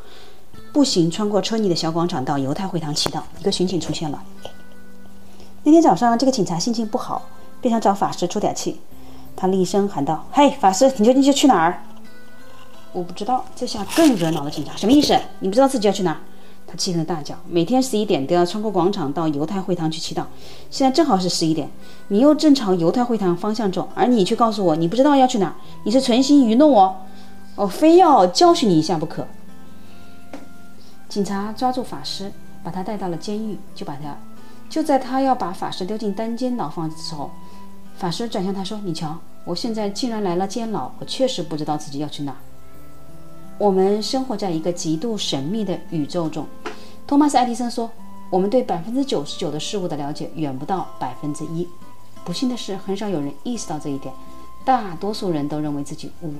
[0.72, 4.24] 步行穿过车尼的小广场到犹太会堂祈祷，一个巡警出现了。
[5.64, 7.22] 那天早上，这个警察心情不好，
[7.62, 8.80] 便想找法师出点气。
[9.36, 11.84] 他厉声喊道：“嘿，法师，你究竟要去哪儿？”
[12.92, 13.46] 我不知道。
[13.56, 15.20] 这下更惹恼了警察，什么意思？
[15.40, 16.18] 你不知道自己要去哪儿？
[16.74, 20.24] 他气得大叫：“每天十一点都要穿过广场到犹太会堂去祈祷，
[20.72, 21.70] 现在正好是十一点，
[22.08, 25.54] 你又正朝犹太会堂方向走，而你却告诉我你不知道要去哪儿，
[25.86, 26.96] 你是存心愚弄我，
[27.56, 29.28] 我非要教训你一下不可。”
[31.08, 32.32] 警察抓住法师，
[32.64, 33.60] 把他带到了监狱。
[33.76, 34.18] 就把他，
[34.68, 37.30] 就在他要把法师丢进单间牢房的时候，
[37.98, 42.36] 法师转向他说：“你瞧，我现在竟然来了监牢，我确实不知道自己要去哪。”
[43.60, 46.46] 我们生活在一个极度神秘的宇宙中。
[47.06, 47.90] 托马斯·爱迪生说
[48.32, 51.68] ：“我们对百分之九十九的事物的了解远不到百分之一。”
[52.26, 54.14] 不幸的是，很少有人意识到这一点。
[54.66, 56.34] 大多数人都认为自己无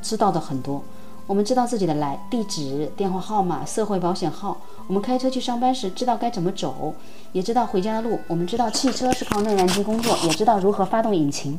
[0.00, 0.82] 知道的很多。
[1.26, 4.56] 我们知道自己的来地址、电话号码、社会保险号。
[4.86, 6.94] 我们开车去上班时知道该怎么走，
[7.32, 8.20] 也知道回家的路。
[8.28, 11.58] 我们知道汽车是靠内燃机工作，也知道如何发动引擎。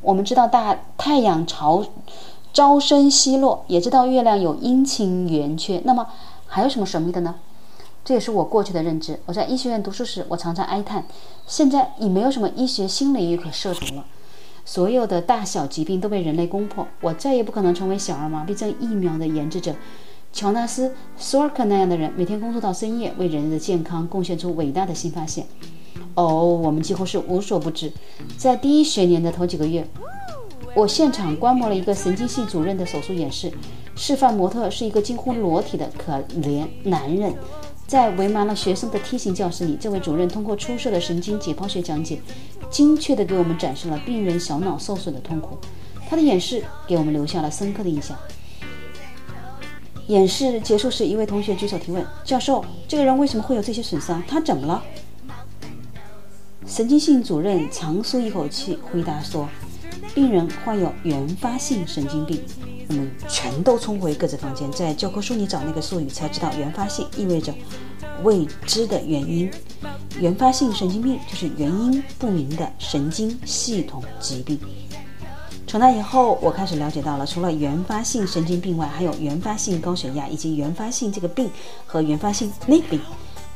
[0.00, 1.84] 我们知道大太阳朝
[2.52, 5.80] 朝升夕落，也知道月亮有阴晴圆缺。
[5.84, 6.06] 那么
[6.46, 7.36] 还有什么神秘的呢？
[8.04, 9.20] 这也是我过去的认知。
[9.26, 11.06] 我在医学院读书时，我常常哀叹：
[11.46, 14.04] 现在已没有什么医学新领域可涉足了。
[14.64, 19.74] 所有的大小疾病都被人类攻破，我再也不可能成为小儿麻痹症疫苗的研制者，
[20.32, 25.46] 乔纳斯·索尔克那样的人，每天工作到深夜，为人类的健康贡献出伟大的新发现。
[26.14, 27.90] 哦，我们几乎是无所不知。
[28.36, 29.88] 在第一学年的头几个月，
[30.74, 33.52] 我现场观摩了一个神经系主任的手术演示，
[33.94, 37.34] 示范模特是一个近乎裸体的可怜男人。
[37.86, 42.18] 在围满了学生的梯形教室里，这位主任通过出色的神经解剖学讲解，
[42.70, 45.58] 精确地给我们展示了病人小脑受损的痛苦。
[46.08, 48.16] 他的演示给我们留下了深刻的印象。
[50.06, 54.22] 演示结束时，一位同学举手提问：“教授，这个人为什么会有这些损伤？
[54.26, 54.82] 他怎么了？”
[56.66, 59.46] 神经性主任长舒一口气，回答说
[60.14, 62.42] ：“病人患有原发性神经病。”
[62.88, 67.54] 我们全都冲回各自房间，在教科书里找那个术语，才知道原发性意味着
[68.22, 69.50] 未知的原因。
[70.20, 74.60] 原发性神经病就是原因不明的神经系统疾病。
[75.66, 81.48] 从那以后，我开始了解到了，除了原发性神经病外，还有原发性高血压，以及原发性这个病
[81.86, 83.00] 和原发性那病。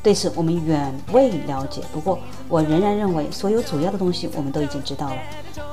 [0.07, 1.81] 对此，我们远未了解。
[1.91, 2.17] 不过，
[2.47, 5.17] 我仍然认为，所有主要的东西我们都已经知道了。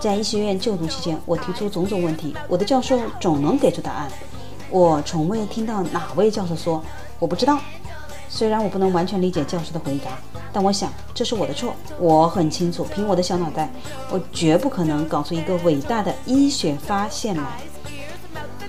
[0.01, 4.11] 在医学院就读期间，我提出种种问题，我的教授总能给出答案。
[4.71, 6.83] 我从未听到哪位教授说
[7.21, 7.61] 我不知道。
[8.29, 10.11] 虽然我不能完全理解教授的回答，
[10.53, 11.73] 但我想这是我的错。
[12.01, 13.71] 我很清楚，凭我的小脑袋，
[14.11, 17.61] 我绝不可能搞出一个伟大的医学发现来。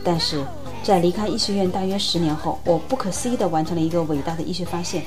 [0.03, 0.45] 但是
[0.83, 5.01] 在离开医学院大约十年后，我不可思议地完成了一个伟大的医学发现。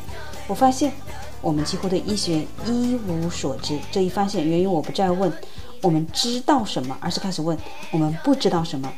[0.48, 0.90] 我发现，
[1.42, 3.78] 我们几乎对医学一无所知。
[3.92, 5.30] 这一发现源于我不再问
[5.82, 7.56] 我们知道什么，而是开始问
[7.92, 8.90] 我们不知道什么。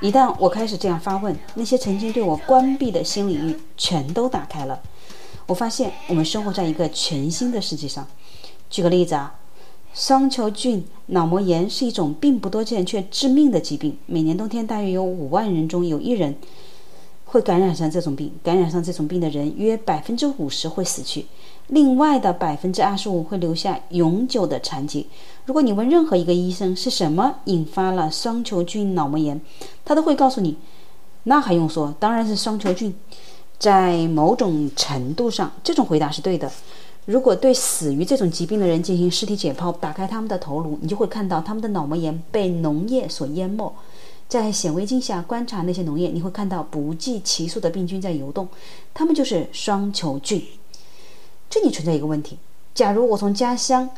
[0.00, 4.82] 一旦我开始这样发问，那些曾经对我关闭的新领域全都打开了。
[5.46, 8.04] 我发现我们生活在一个全新的世界上。
[8.68, 9.38] 举个例子啊，
[9.94, 16.36] 双球菌脑膜炎是一种并不多见却致命的疾病，每年冬天大约有五万人中有一人。
[17.34, 21.26] 会感染上这种病，感染上这种病的人约百分之五十会死去，
[21.66, 25.04] 另外的百分之二十五会留下永久的残疾。
[25.44, 29.40] 如果你问任何一个医生是什么引发了双球菌脑膜炎，
[29.84, 30.56] 他都会告诉你，
[31.24, 32.94] 那还用说，当然是双球菌。
[33.58, 36.48] 在某种程度上，这种回答是对的。
[37.04, 43.72] 如果对死于这种疾病的人进行尸体解剖，打开他们的头颅，你就会看到他们的脑膜炎被脓液所淹没。
[44.34, 48.48] 在显微镜下观察那些脓液，你会看到不计其数的病菌在游动，
[48.92, 50.44] 它们就是双球菌。
[51.48, 52.36] 这里存在一个问题：
[52.74, 53.88] 假如我从家乡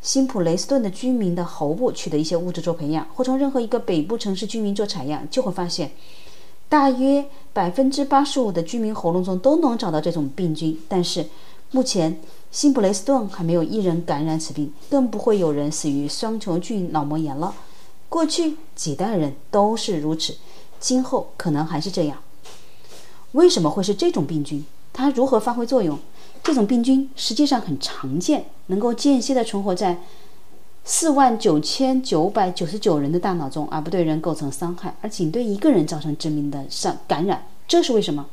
[0.00, 5.90] 辛普雷斯顿的居民的喉部取得一些物质做培养，或从任何一个北部城市居民做采样，就会发现，
[6.70, 10.80] 大约百分之八十五的居民喉咙中都能找到这种病菌。
[10.88, 11.26] 但是，
[11.72, 12.18] 目前
[12.50, 17.54] 辛普雷斯顿还没有一人感染此病，更不会有人死于双球菌脑膜炎了。
[18.08, 20.36] 过去几代人都是如此，
[20.80, 22.18] 今后可能还是这样。
[23.32, 24.64] 为什么会是这种病菌？
[24.92, 25.98] 它如何发挥作用？
[26.42, 29.98] 这种病菌实际上很常见，能够间歇地存活在
[30.84, 37.46] 四万九千九百九十九人的大脑中，而不对人构成伤害，而仅对一个人造成致命的伤感染。
[37.66, 38.26] 这是为什么？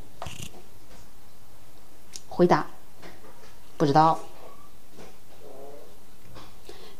[2.29, 2.67] 回答：
[3.75, 4.19] 不知道。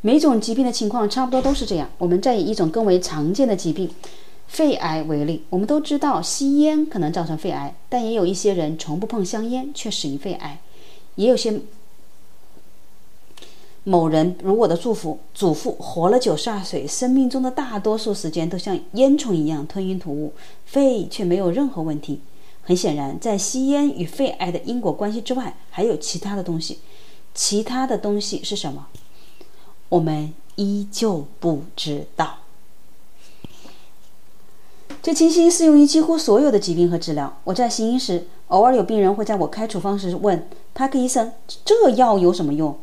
[0.06, 1.90] 每种疾病的情况差不多都是这样。
[1.98, 3.90] 我们再以一种更为常见的疾病——
[4.46, 10.60] 肺癌为例，我们都知道吸烟可能造成肺癌，但也有一些人从不碰香烟却死于肺癌。
[11.16, 11.60] 也有些
[13.82, 20.32] 某人，如我的祖父，祖父活了九十二岁，生命中的大多数时间都像烟囱一样吞云吐雾，
[20.64, 22.20] 肺却没有任何问题。
[22.62, 26.78] 很显然，在吸烟与肺癌的因果关系之外，还有其他的东西。
[27.34, 28.86] 其他的东西是什么？
[29.88, 32.38] 我们依旧不知道。
[35.02, 37.36] 这情形适用于几乎所有的疾病和治疗。
[37.44, 41.32] 我在行医时，偶尔有病人会在我开处方时问帕克医生
[41.64, 42.76] ：“这药有什么用？”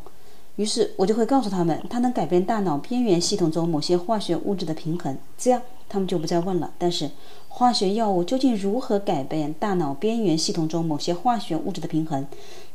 [0.56, 5.18] 于是我就会告诉他们，它能改变大脑边缘系统中某些化学物质的平衡。
[5.36, 6.70] 这样他们就不再问了。
[6.78, 7.10] 但是，
[7.48, 12.26] 化学药物究竟如何改变大脑边缘系统中某些化学物质的平衡？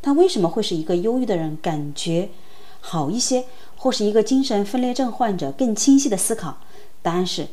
[0.01, 2.29] 它为什么会使一个忧郁的人感觉
[2.81, 3.45] 好一些，
[3.79, 6.59] 或是一个精神分裂症患者更清晰的思考？
[7.01, 7.47] 答案是。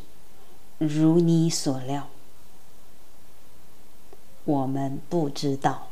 [0.79, 2.09] 如你所料，
[4.45, 5.89] 我们不知道。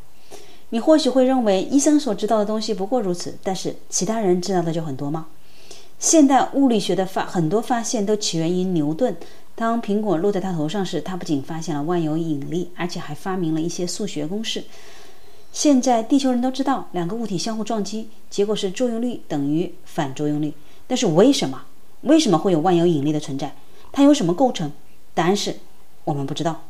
[0.68, 5.28] 你或许会认为医生所知道的东西不过如此，但是其他人知道的就很多吗？
[5.98, 9.16] 现代物理学的发很多发现都起源于牛顿。
[9.54, 14.64] 当苹果落在他头上时，他不仅发现了万有引力，而且还发明了一些数学公式。
[15.54, 20.52] 现在地球人都知道，两个物体相互撞击，结果是作用力等于反作用力。
[20.88, 21.62] 但是为什么？
[22.02, 23.54] 为什么会有万有引力的存在？
[23.92, 24.72] 它有什么构成？
[25.14, 25.56] 答案是，
[26.02, 26.62] 我们不知道。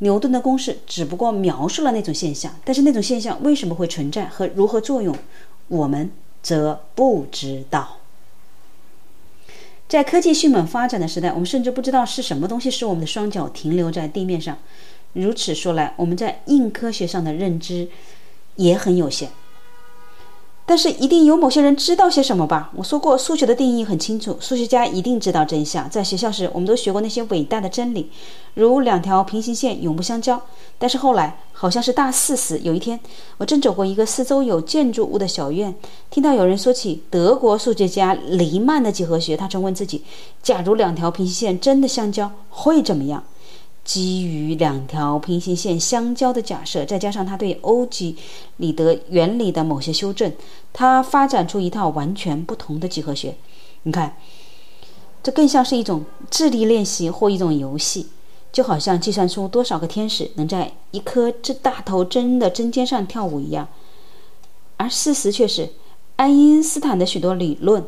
[0.00, 5.16] 牛顿的公式只不过描述了那种现象，但是那种现象为什么会存在和如何作用，
[5.68, 6.10] 我们
[6.42, 7.96] 则不知道。
[9.88, 14.58] 在科技迅猛发展的时代，我们甚至不知道是什么东西使我们的双脚停留在地面上。
[15.22, 17.88] 如此说来，我们在硬科学上的认知
[18.56, 19.30] 也很有限。
[20.64, 22.70] 但是一定有某些人知道些什么吧？
[22.76, 25.88] 我说过，数学的定义很清楚，数学家一定知道真相。
[25.88, 28.10] 在学校时，我们都学过那些伟大的真理，
[28.52, 30.42] 如两条平行线永不相交。
[30.76, 33.00] 但是后来，好像是大四时，有一天，
[33.38, 35.74] 我正走过一个四周有建筑物的小院，
[36.10, 39.34] 听到有人说起德国数学家黎曼的几何学。
[39.34, 40.04] 他曾问自己：
[40.42, 43.24] 假如两条平行线真的相交，会怎么样？
[43.88, 48.14] 基于两条平行线相交的假设，再加上他对欧几
[48.58, 50.30] 里得原理的某些修正，
[50.74, 53.34] 他发展出一套完全不同的几何学。
[53.84, 54.14] 你看，
[55.22, 58.08] 这更像是一种智力练习或一种游戏，
[58.52, 63.66] 就好像计算出多少个天使能在一颗这大头针的针尖上跳舞一样。
[64.76, 65.70] 而事实却是，
[66.16, 67.82] 爱因斯坦的许多理论，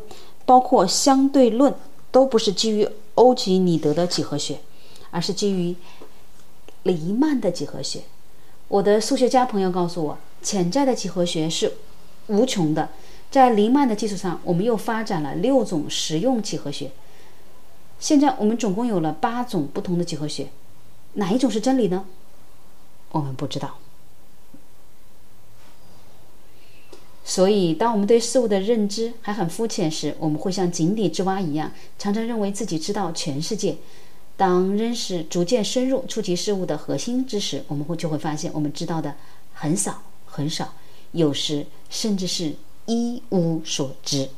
[0.46, 1.74] 包括相对论，
[2.10, 4.60] 都不是基于欧几里得的几何学。
[5.10, 5.74] 而是基于
[6.84, 8.02] 黎曼的几何学。
[8.68, 11.72] 我的数学家朋友告诉我，潜在的几何学是
[12.28, 12.90] 无穷的。
[13.30, 16.90] 在黎曼的基础上，我们又发展了六种实用几何学。
[17.98, 20.48] 现在我们总共有了八种不同的几何学，
[21.14, 22.06] 哪一种是真理呢？
[23.10, 23.76] 我们不知道。
[27.24, 33.76] 所以，当我们对事物的认知还很肤浅时，我们会像井底之蛙一样，常常认为自己知道全世界。
[34.40, 39.14] 当认识逐渐深入，触及事物的核心知识，我们会就会发现，我们知道的
[39.52, 40.72] 很少很少，
[41.12, 42.54] 有时甚至是
[42.86, 44.30] 一无所知。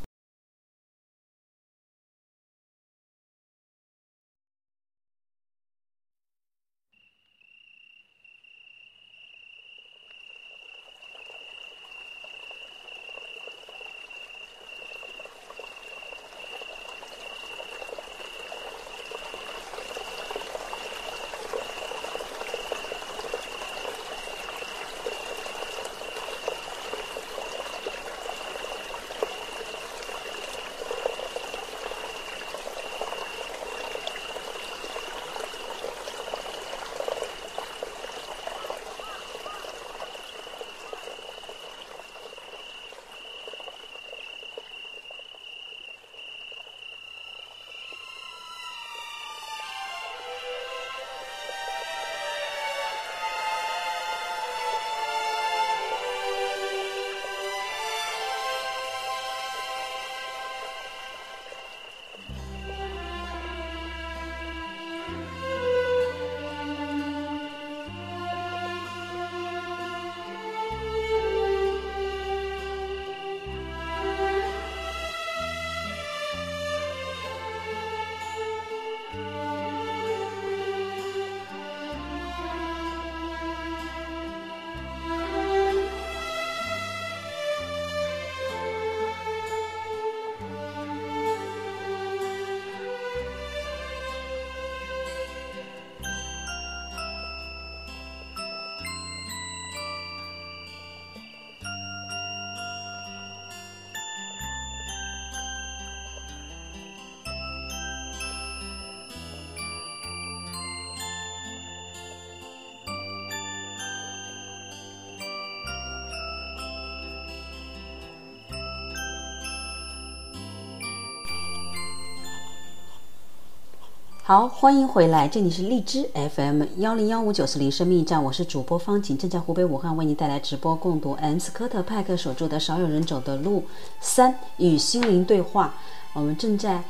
[124.32, 133.66] 好，欢迎回来，这里是荔枝 FM 幺零幺五九四零生命驿站，我是主播方景，正在湖北武汉为您带来直播共读 M 斯科特派克所著的《少有人走的路
[134.00, 135.74] 三与心灵对话》，
[136.14, 136.82] 我们正在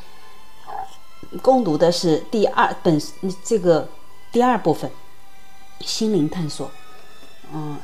[1.43, 3.03] 共读的是第二本
[3.43, 3.89] 这个
[4.31, 4.89] 第二部分
[5.81, 6.71] 心灵探索。
[7.53, 7.77] 嗯，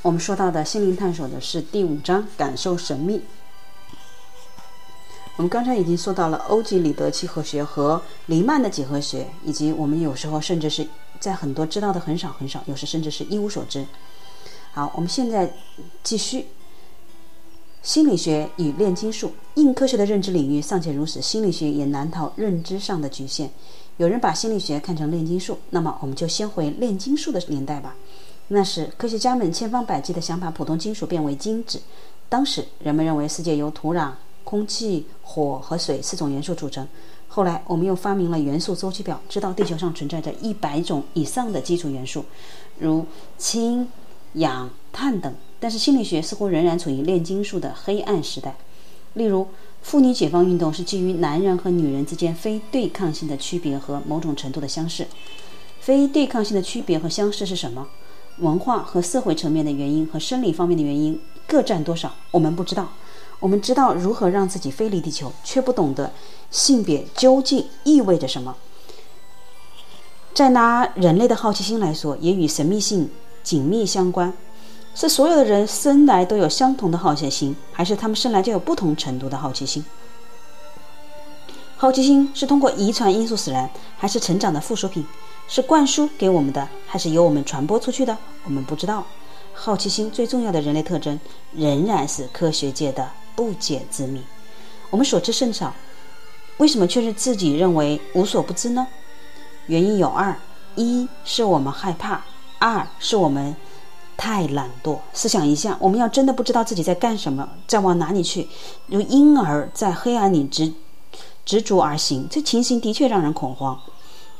[0.00, 3.20] 我们说到的心灵探索的是第五章感受神秘。
[5.36, 10.86] 我们刚才已经说到了欧几里得几何学和黎曼的几何学，以及我们有时候甚至是
[11.18, 13.84] 在很多知道的很少很少，有时甚至是一无所知。
[14.72, 15.52] 好，我们现在
[16.04, 16.46] 继续
[17.82, 19.32] 心理学与炼金术。
[19.56, 23.50] 硬科学的认知领域尚且如此，心理学也难逃认知上的局限。
[23.96, 27.96] 有人把心理学看成炼金术，那么我们就先回炼金术的年代吧。
[28.48, 31.80] 那时科学家们千方百计地想把普通金属变为金子。
[32.28, 34.10] 当时人们认为世界由土壤、
[34.44, 36.86] 空气、火和水四种元素组成。
[37.26, 42.24] 后来，我们又发明了元素周期表，知道地球上存在着一百种以上的基础元素，
[42.78, 43.04] 如
[43.36, 43.88] 氢、
[44.34, 45.34] 氧、碳等。
[45.58, 48.54] 但是，心理学似乎仍然处于炼金术的黑暗时代。
[49.14, 49.48] 例如，
[49.82, 55.06] 妇女解放运动是基于男人和女人之间非对抗性的区别和某种程度的相似。
[55.80, 57.88] 非对抗性的区别和相似是什么？
[58.38, 62.12] 文化和社会层面的原因和生理方面的原因各占多少？
[62.30, 62.88] 我们不知道。
[63.44, 66.10] 我们知道如何让自己飞离地球，却不懂得
[66.50, 68.56] 性别究竟意味着什么。
[70.32, 73.10] 再拿人类的好奇心来说，也与神秘性
[73.42, 74.32] 紧密相关。
[74.94, 79.84] 是所有的人生来都有相同的好奇心，还是他们生来就有不同程度的好奇心？
[81.76, 83.68] 好奇心是通过遗传因素使然，
[83.98, 85.04] 还是成长的附属品？
[85.48, 88.16] 是灌输给我们的，还是由我们传播出去的？
[88.44, 89.04] 我们不知道。
[89.52, 91.20] 好奇心最重要的人类特征，
[91.52, 94.22] 仍然是科学界的不解之谜。
[94.90, 95.74] 我们所知甚少，
[96.58, 98.86] 为什么却是自己认为无所不知呢？
[99.66, 100.36] 原因有二：
[100.76, 102.22] 一是我们害怕，
[102.58, 103.56] 二是我们
[104.16, 104.98] 太懒惰。
[105.12, 108.48] 试想一下，我们要真的不知道自己在干什么，在往哪里去，
[108.86, 110.72] 如婴儿在黑暗里执
[111.44, 113.80] 执着而行，这情形的确让人恐慌。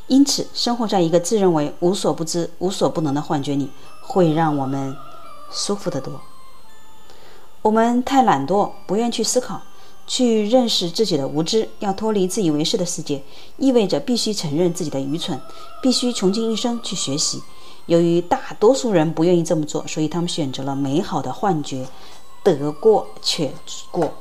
[0.07, 3.71] 因此，生活在一个自认为无所不知、无所不能的幻觉里，
[4.03, 4.95] 会让我们
[5.51, 6.21] 舒服得多。
[7.65, 9.63] 我们太懒惰，不愿去思考，
[10.07, 13.23] 去认识自己的无知，要脱离自以为是的世界，
[13.57, 15.41] 意味着必须承认自己的愚蠢，
[15.81, 17.43] 必须穷尽一生去学习。
[17.87, 21.87] 由于大多数人不愿意这么做，所以他们选择了美好的幻觉，
[22.43, 23.51] 得过且
[23.91, 24.13] 过。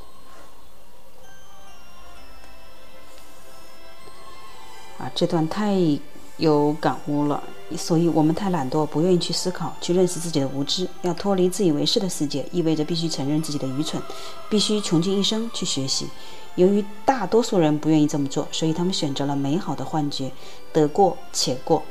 [4.96, 5.76] 啊，这段太
[6.36, 7.42] 有感悟了。
[7.76, 14.00] 所以，我们太懒惰，不愿意去思考，去认识自己的无知，要脱离自以为是的世界，意味着必须承认自己的愚蠢，
[14.48, 16.06] 必须穷尽一生去学习。
[16.56, 20.30] 由于大多数人不愿意这么做，所以他们选择了美好的幻觉，
[20.72, 21.82] 得过且过。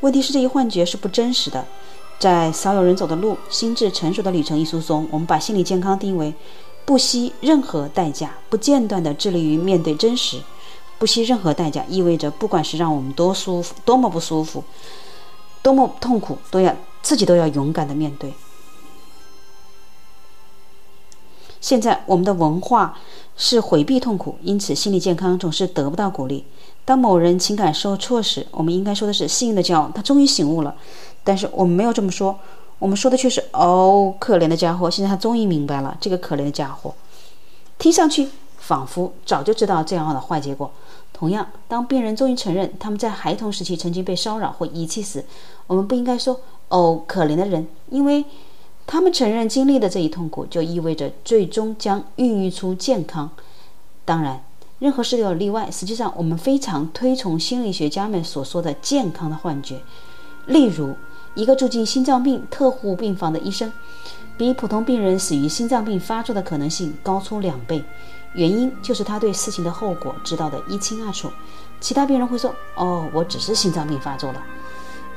[0.00, 1.64] 问题是，这一幻觉是不真实的。
[2.18, 6.34] 在《少有人走的路：心智成熟的旅程》一书中，我们把心理健康定义为
[6.84, 10.42] 不惜任何代价、不间断地致力于面对真实。
[10.98, 14.64] 不惜任何代价，意味着不管是让我们多舒服、多么不舒服、
[15.62, 18.34] 多么痛苦，都要自己都要勇敢的面对。
[21.60, 22.98] 现在我们的文化
[23.36, 26.44] 是回避痛苦，因此心理健康总是得不到鼓励。
[26.84, 30.74] 当某人情感受挫时，我们应该说的是幸运的叫他终于醒悟了。
[31.22, 32.38] 但是我们没有这么说，
[32.78, 35.96] 我们说的却是哦，可怜的家伙，现在他终于明白了。
[36.00, 36.94] 这个可怜的家伙，
[37.76, 38.28] 听上去
[38.68, 40.70] 仿佛早就知道这样的坏结果。
[41.14, 45.24] 同样，当病人终于承认他们在孩童时期曾经被骚扰或遗弃时，
[45.66, 46.38] 我们不应该说
[46.68, 48.22] “哦，可怜的人”，因为
[48.86, 53.30] 他们承认经历的这一痛苦，就意味着最终将孕育出健康。
[54.04, 54.44] 当然，
[54.78, 55.70] 任何事都有例外。
[55.70, 59.80] 实际上，我们非常推崇心理学家们所说的健康的幻觉。
[60.46, 60.94] 例如，
[61.34, 63.72] 一个住进心脏病特护病房的医生，
[64.36, 67.82] 比普通病人死于心脏病发作的可能性高出两倍。
[68.34, 71.30] 原因就是他对事情的后果知道的一清二楚，
[71.80, 74.42] 其他病人会说：“哦，我只是心脏病发作了。”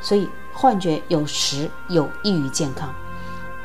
[0.01, 2.93] 所以幻觉有时有益于健康。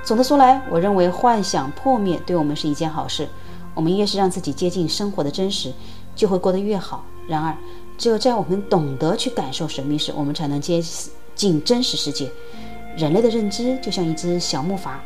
[0.02, 3.28] 总的说来，我认为幻想破灭对我们是一件好事。
[3.74, 5.72] 我们越是让自己接近生活的真实，
[6.14, 7.04] 就会过得越好。
[7.26, 7.56] 然而，
[7.98, 10.82] 只有在我们懂得去感受神秘时，我们才能接
[11.34, 12.30] 近真实世界。
[12.96, 14.96] 人类的认知就像一只小木筏。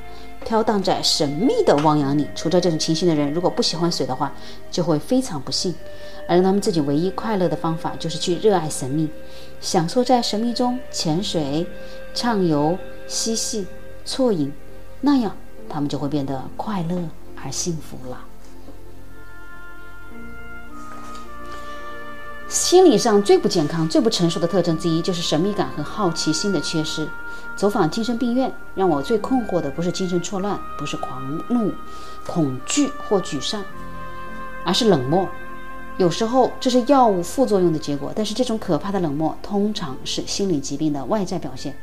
[0.45, 4.33] 飘荡在神秘的汪洋里，处在这种情形的人，如果不喜欢水的话，
[4.71, 5.75] 就会非常不幸。
[6.29, 9.09] 而让他们自己唯一快乐的方法，就是去热爱神秘，
[9.61, 11.67] 享受在神秘中潜水、
[12.15, 12.79] 畅游、
[13.09, 13.67] 嬉戏、
[14.07, 14.53] 啜饮，
[15.01, 15.37] 那样
[15.69, 17.09] 他们就会变得快乐
[17.43, 18.19] 而幸福了。
[22.49, 27.09] 心理上最不健康、最不成熟的特征之一就是神秘感和好奇心的缺失。
[27.61, 31.71] 走访精神病院，让我最困惑的不是精神错乱，不是狂怒、
[32.27, 33.63] 恐惧或沮丧，
[34.65, 35.29] 而是冷漠。
[35.99, 41.77] 有时候这是药物副作用的结果，但是这种可怕的冷漠通常是心理疾病的外在表现。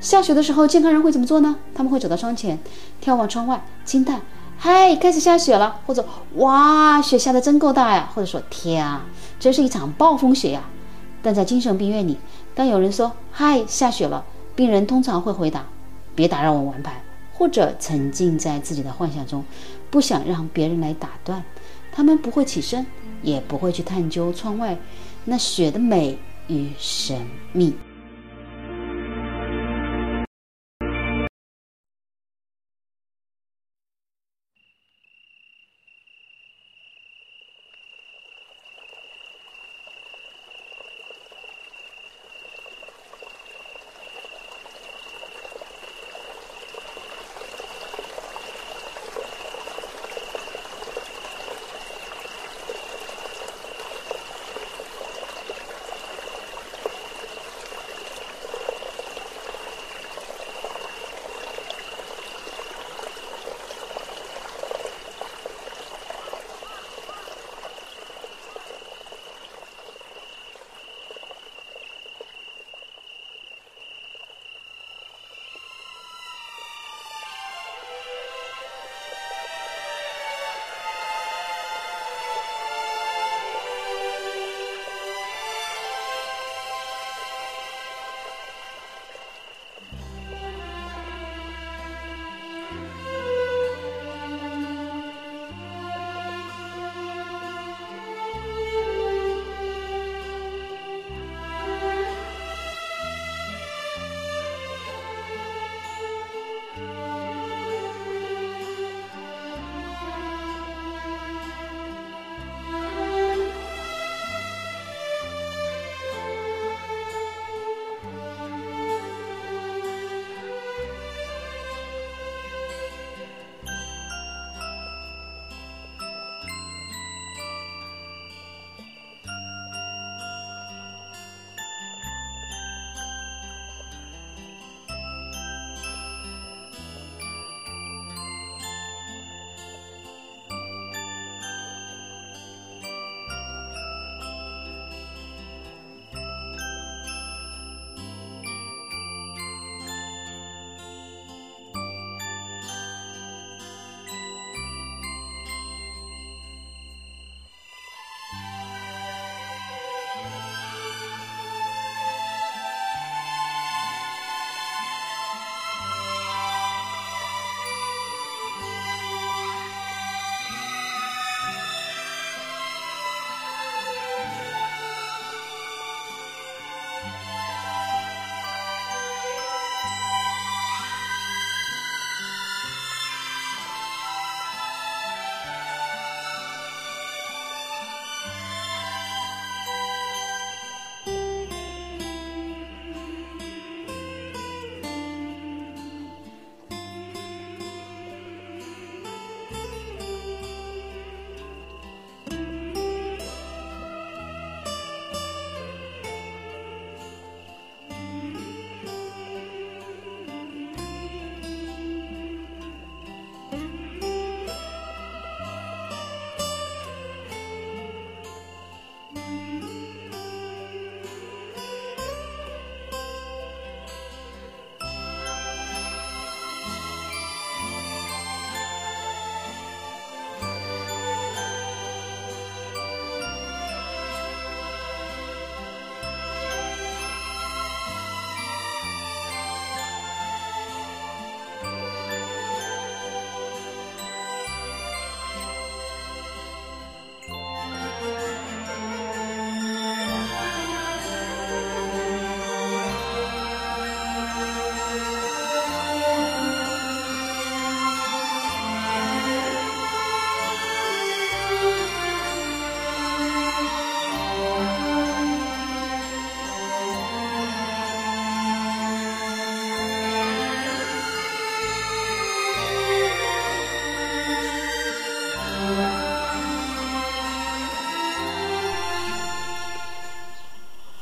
[0.00, 1.54] 下雪的时候，健康人会怎么做呢？
[1.72, 2.58] 他们会走到窗前，
[3.00, 4.20] 眺望窗外，惊叹
[4.58, 6.04] ：“嗨，开始下雪了！”或者
[6.38, 9.04] “哇，雪下的真够大呀！”或者说：“天啊，
[9.38, 10.64] 真是一场暴风雪呀！”
[11.22, 12.18] 但在精神病院里，
[12.52, 14.24] 当有人说“嗨，下雪了”，
[14.56, 15.66] 病人通常会回答
[16.16, 17.00] ：“别打扰我玩牌”，
[17.32, 19.44] 或者沉浸在自己的幻想中，
[19.90, 21.44] 不想让别人来打断。
[21.92, 22.84] 他们不会起身，
[23.22, 24.76] 也不会去探究窗外
[25.26, 27.20] 那雪的美与神
[27.52, 27.74] 秘。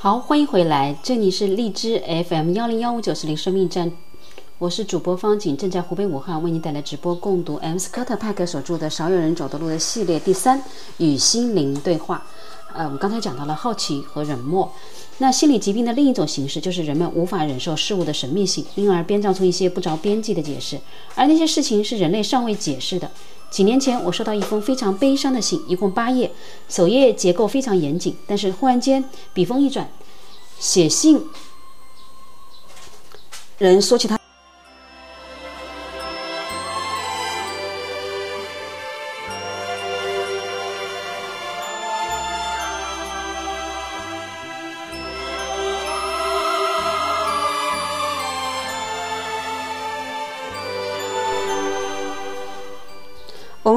[0.05, 1.99] 好，欢迎回来，这里是荔枝
[2.29, 3.91] FM 幺零幺五九四零生命站，
[4.59, 10.63] 我是主播方景，正在湖北武汉为您带来直播共读 M 斯科特派克所著的《少有人走的路》的系列第三
[10.99, 12.23] 与心灵对话。
[12.75, 14.71] 呃，我们刚才讲到了好奇和冷漠。
[15.17, 20.79] 那心理疾病的另一种形式就是人们无法忍受事物的神秘性，因而编造出一些不着边际的解释，
[21.15, 23.11] 而那些事情是人类尚未解释的。
[23.55, 26.29] 几年前，我收到一封非常悲伤的信，一共八页，
[26.69, 29.89] 首页结构非常严谨，但是忽然间笔锋一转，
[30.59, 31.25] 写信
[33.59, 34.24] 人说起他。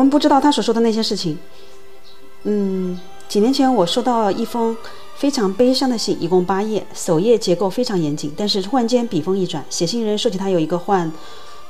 [0.09, 1.37] 不知道他所说的那些事情。
[2.43, 4.75] 嗯，几年前我收到一封
[5.15, 11.11] 非常悲伤的信，一共八页，首页结构非常严谨，但是忽然间笔锋一转，写信人说起他有一个患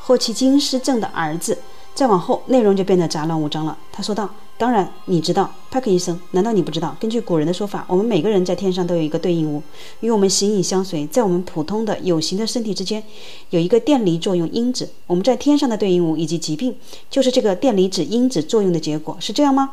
[0.01, 1.57] 霍奇金氏症的儿子。
[1.97, 3.75] 再往后，内容就变得杂乱无章了。
[3.91, 6.95] 他说道：“当然，你知道，派克医生，难道你不知道？
[6.99, 9.63] 根据古人的说法，我们每个人在天上都有一个对应物，
[10.01, 11.07] 与我们形影相随。
[11.07, 13.01] 在我们普通的有形的身体之间，
[13.49, 14.87] 有一个电离作用因子。
[15.07, 16.75] 我们在天上的对应物以及疾病，
[17.09, 19.71] 就是这个电离子因子作用的结果，是这样吗？”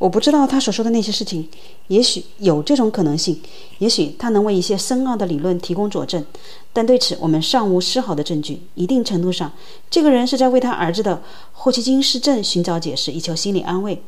[0.00, 1.46] 我不知道他所说的那些事情，
[1.88, 3.38] 也许有这种可能性，
[3.80, 6.24] 也许他能为一些深奥的理论提供佐证，
[6.72, 8.62] 但对此我们尚无丝毫的证据。
[8.74, 9.52] 一定程度上，
[9.90, 11.22] 这个人是在为他儿子的
[11.52, 14.02] 霍奇金氏症寻找解释，以求心理安慰，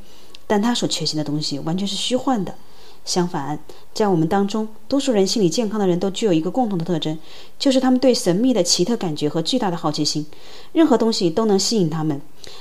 [0.47, 2.55] 但他所确信的东西完全是虚幻的。
[3.05, 3.59] 相反，
[3.93, 7.19] 在我们当中，多数人心理健康的人都具有一个共同的特征，
[7.59, 10.25] 就是他们对神秘的奇特感觉和巨大的好奇心，
[10.73, 12.21] 任何东西都能吸引他们。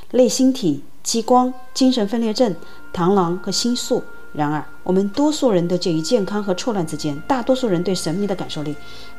[0.10, 2.56] 类星体、激光、精神分裂症、
[2.92, 4.04] 螳螂和星宿。
[4.34, 8.76] 然而，我们多数人都介于健康和错乱之间，大多数人对神秘的感受力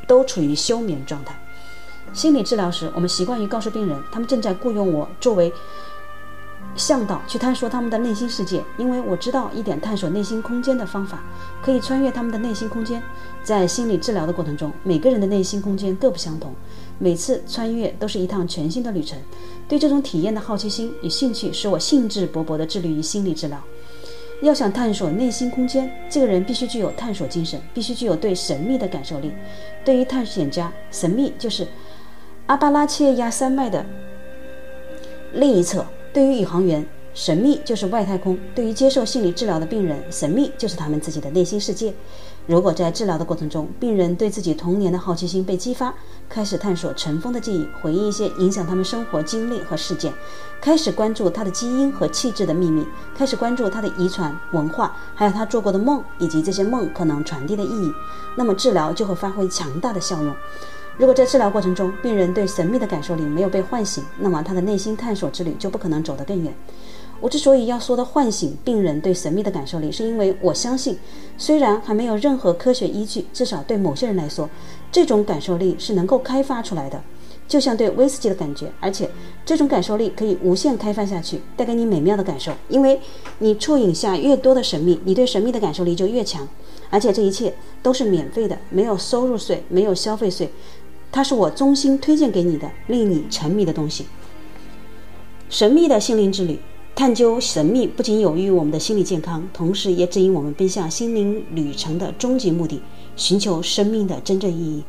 [0.09, 1.39] 都处于休眠状态。
[2.12, 5.53] 心理治疗时，我们习惯于告诉病人，他们正在雇佣我作为。
[6.75, 11.23] 向导去探索他们的内心世界，因为我知道一点探索内心空间的方法，
[11.62, 13.03] 可以穿越他们的内心空间。
[13.43, 16.55] 在心理治疗的过程中，每个人的内心空间各不相同，
[16.99, 19.18] 每次穿越都是一趟全新的旅程。
[19.68, 23.62] 对这种体验的好奇心与兴趣，使我兴致勃勃地致力于心理治疗。
[24.41, 29.31] 要想探索内心空间，这个人必须具有探索精神，必须具有对神秘的感受力。
[29.85, 31.66] 对于探险家，神秘就是
[32.47, 33.85] 阿巴拉契亚山脉的
[35.35, 35.85] 另一侧。
[36.13, 41.95] 对于宇航员，神秘就是外太空；对于接受心理治疗的病人，神秘就是他们自己的内心世界。
[42.47, 45.95] 如果在治疗的过程中，病人对自己童年的好奇心被激发，
[46.29, 50.13] 开始探索尘封的记忆，回忆一些影响他们生活经历和事件，
[50.61, 52.85] 开始关注他的基因和气质的秘密，
[53.17, 57.93] 开始关注他的遗传文化，还有他做过的梦以及这些梦可能传递的意义，
[58.37, 60.35] 那么治疗就会发挥强大的效用。
[60.99, 66.53] 如果在治疗过程中，病人对神秘的感受力没有被唤醒，那么他的内心探索之旅就不可能走得更远。
[67.18, 70.99] 我之所以要说的唤醒病人对神秘的感受力，是因为我相信，
[71.38, 74.51] 虽然还没有任何科学依据，至少对某些人来说，
[74.90, 77.01] 这种感受力是能够开发出来的，
[77.49, 78.70] 就像对威士忌的感觉。
[78.80, 79.09] 而且，
[79.47, 82.53] 这种感受力可以无限开发下去，带给你美妙的感受。
[82.68, 83.01] 因为
[83.38, 86.47] 你触影下越多的神秘，你对神秘的感受力就越强。
[86.90, 90.51] 而且这一切都是免费的，没有收入税，没有消费税。
[91.13, 94.07] 它是我衷心推荐给你的令你沉迷的东西。
[95.51, 96.59] 神秘的心灵之旅，
[96.97, 102.81] 探究神秘不仅有益于我们的心理健康，同时也指引我们奔向心灵旅程的终极目的——
[103.15, 104.83] 寻求生命的真正意义。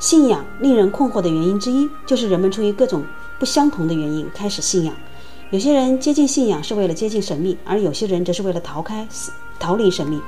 [0.00, 3.04] 信仰令人困惑的原因之一，就是人们出于各种
[3.38, 4.92] 不相同的原因开始信仰。
[5.52, 9.06] 有些人接近信仰是为了接近神秘，而有些人则是为了逃开、
[9.60, 10.20] 逃离神秘。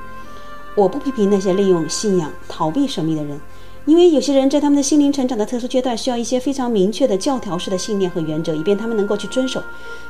[0.77, 3.41] 我不批评那些利用信仰逃避神秘的人。
[3.87, 9.63] 因为有些人在他们的心灵成长的特殊阶段，需要一些非常明确的教条式的信念和原则，以便他们能够去遵守。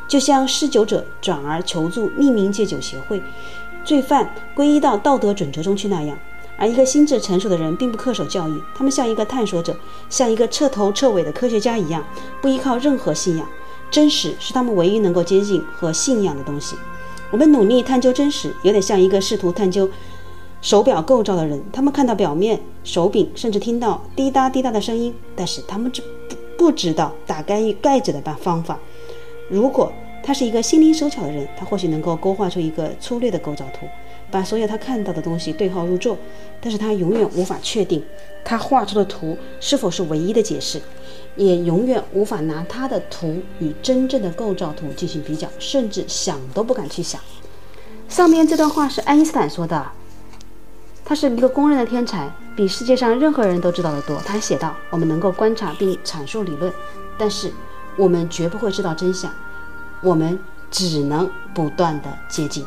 [0.06, 3.20] 就像施酒者转而求助匿名戒酒协会，
[3.84, 6.16] 罪犯归依到道德准则中去那样。
[6.56, 9.76] 而一个心智成熟的人并不恪守教义，他们像一个探索者，
[10.08, 12.04] 像一个彻头彻尾的科学家一样，
[12.40, 13.44] 不依靠任何信仰。
[13.90, 16.76] 真实是他们唯一能够接近和信仰的东西。
[17.32, 19.90] 我们努力探究真实，有点像一个试图探究。
[20.64, 28.78] 手表构造的人，他们看到表面手柄，甚至听到滴答滴答的声音，但是他们只不不知道打开盖子的办方法。
[29.50, 29.92] 如果
[30.22, 33.86] 他是一个心灵手巧的人，他或许能够勾画出一个粗略的构造图，
[34.30, 36.16] 把所有他看到的东西对号入座，
[36.62, 38.02] 但是他永远无法确定
[38.42, 40.80] 他画出的图是否是唯一的解释，
[41.36, 47.20] 也永远无法拿他的图与真正的构造图进行比较，甚至想都不敢去想。
[48.08, 49.86] 上面这段话是爱因斯坦说的。
[51.04, 54.16] 他是一个公认的天才，比世界上任何人都知道的多。
[54.24, 56.72] 他还写道：“我们能够观察并阐述理论，
[57.18, 57.52] 但是
[57.96, 59.30] 我们绝不会知道真相，
[60.00, 60.38] 我们
[60.70, 62.64] 只能不断的接近。”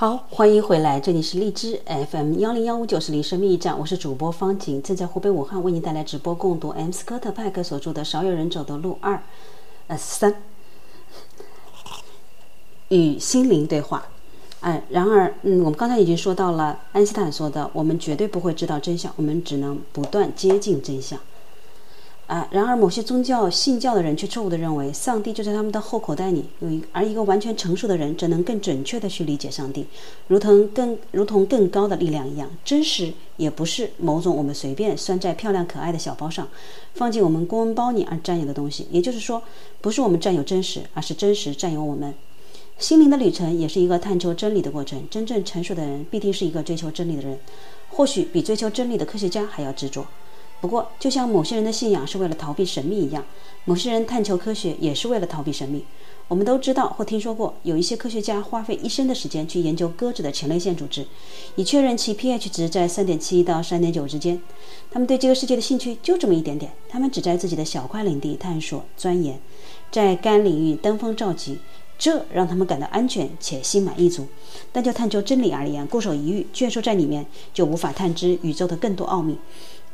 [0.00, 9.16] 好，欢迎回来，这里是荔枝 FM 幺零幺五九四零生命驿站，我是主播方景，正在湖北武汉为您带来直播共读 M 斯科特派克所著的《少有人走的路二》，
[9.88, 10.34] 呃三，
[12.88, 14.06] 与心灵对话。
[14.60, 21.20] 哎，然而，嗯，我们刚才已经说到了爱因斯坦说的，我们绝对不会知道真相，我们只能不断接近真相。
[22.30, 29.84] 啊，然而某些宗教信教的人却错误地认为，上帝就在他们的后口袋里，有一而一个完全成熟的人则能更准确地去理解上帝，
[30.28, 32.48] 如同更如同更高的力量一样。
[32.64, 36.46] 真实也不是某种我们随便拴在漂亮可爱的小包上，
[36.94, 38.86] 放进我们公文包里而占有的东西。
[38.92, 39.42] 也就是说，
[39.80, 42.14] 不是我们占有真实，而是真实占有我们。
[42.78, 45.02] 心灵的旅程也是一个探求真理的过程。
[45.10, 47.40] 真正成熟的人必定是一个追求真理的人，
[47.88, 50.06] 或许比追求真理的科学家还要执着。
[50.60, 53.24] 不过，就像某些人的信仰是为了逃避神秘一样，
[53.64, 55.84] 某些人探求科学也是为了逃避神秘。
[56.28, 61.04] 我们都知道或听说过，有一些科学家花费一生的时间去研究鸽子的前列腺组织，
[61.56, 64.40] 以确认其 pH 值在3.7到3.9之间。
[64.92, 69.40] 他们对这个世界的兴趣就这么一点点，他们只在自己的小块领地探索钻研，
[69.90, 71.58] 在该领域登峰造极，
[71.98, 74.28] 这让他们感到安全且心满意足。
[74.70, 79.36] 但就探究真理而言，固守一隅，蜷缩在里面，就无法探知宇宙的更多奥秘。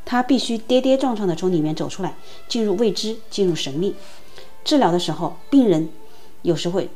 [0.06, 2.14] 他必须跌跌撞撞地从里面走出来，
[2.48, 3.94] 进入未知，进入神秘。
[4.64, 5.90] 治疗的时候，病人
[6.42, 6.88] 有时会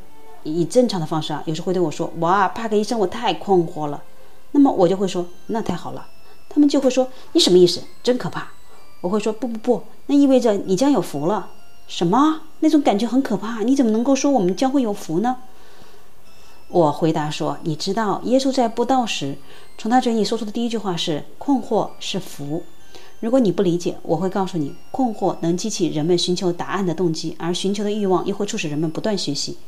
[0.45, 4.03] 以正常的方式啊，有时会对我说：“哇，帕克医生，我太困惑了。”
[4.53, 6.07] 那么我就会说：“那太好了。”
[6.49, 7.83] 他们就会说：“你什么意思？
[8.03, 8.49] 真可怕。”
[9.03, 11.51] 我会说：“不不不，那意味着你将有福了。”
[11.87, 12.43] 什么？
[12.61, 13.63] 那种感觉很可怕。
[13.63, 15.37] 你怎么能够说我们将会有福呢？
[16.69, 19.37] 我回答说：“你知道，耶稣在布道时，
[19.77, 22.63] 从他嘴里说出的第一句话是‘困惑是福’。”
[23.21, 29.59] 如果你不理解，我会告诉你，困惑能激起人们寻求答案的动机，而寻求的欲望又会促使人们不断学习。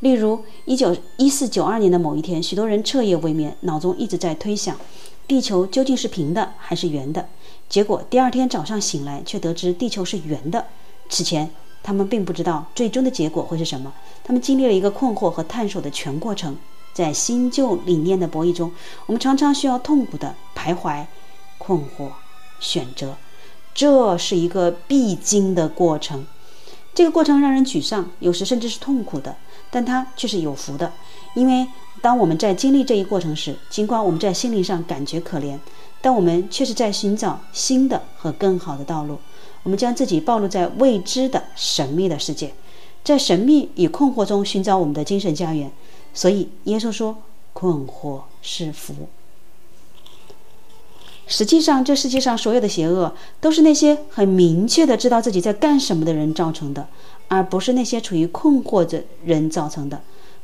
[0.00, 4.76] 例如，一九一四九二年的某一天，许多人彻夜未眠，脑中一直在推想，
[5.28, 7.28] 地球究竟是平的还是圆的。
[7.68, 10.66] 结果第二天早上醒来，却得知地球是圆的。
[11.08, 11.50] 此前，
[11.82, 13.92] 他们并不知道最终的结果会是什么。
[14.24, 16.56] 他们经历了一个困惑和探索的全过程。
[16.92, 18.72] 在新旧理念的博弈中，
[19.06, 21.06] 我们常常需要痛苦的徘徊、
[21.56, 22.10] 困惑、
[22.60, 23.16] 选择，
[23.74, 26.26] 这是一个必经的过程。
[26.94, 29.36] 这个过程让人沮丧，有时甚至是痛苦的，
[29.70, 30.92] 但它却是有福的，
[31.34, 31.66] 因为
[32.00, 35.58] 当我们在经历这一过程时，尽管我们在心灵上感觉可怜，
[36.00, 39.18] 但我们却是在寻找新的和更好的道路。
[39.62, 42.52] 我们将自己暴露在未知的神秘的世界，
[43.04, 45.70] 在神秘与困惑中寻找我们的精神家园。
[46.14, 47.18] 所以，耶稣说
[47.52, 49.08] ：“困惑是福。”
[51.28, 56.88] 实际上，这世界上所有的邪恶，都是那些很明确的知道自己在干什么的人造成的，
[57.28, 60.00] 而不是那些处于困惑的人造成的，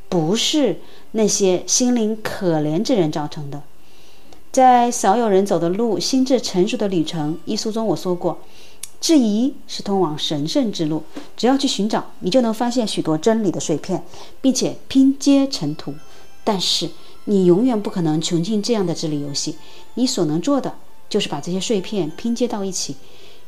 [0.07, 0.79] 不是
[1.11, 3.63] 那些心灵可怜之人造成的。
[4.51, 8.37] 在少有人走的路，心智成熟的旅程一书中，我说过，
[9.01, 11.03] 质疑是通往神圣之路。
[11.35, 14.03] 只要去寻找，你就能发现许多真理的碎片，
[14.39, 15.95] 并且拼接成图。
[16.43, 16.89] 但是，
[17.25, 19.57] 你永远不可能穷尽这样的智力游戏。
[19.95, 20.73] 你所能做的，
[21.09, 22.95] 就是把这些碎片拼接到一起，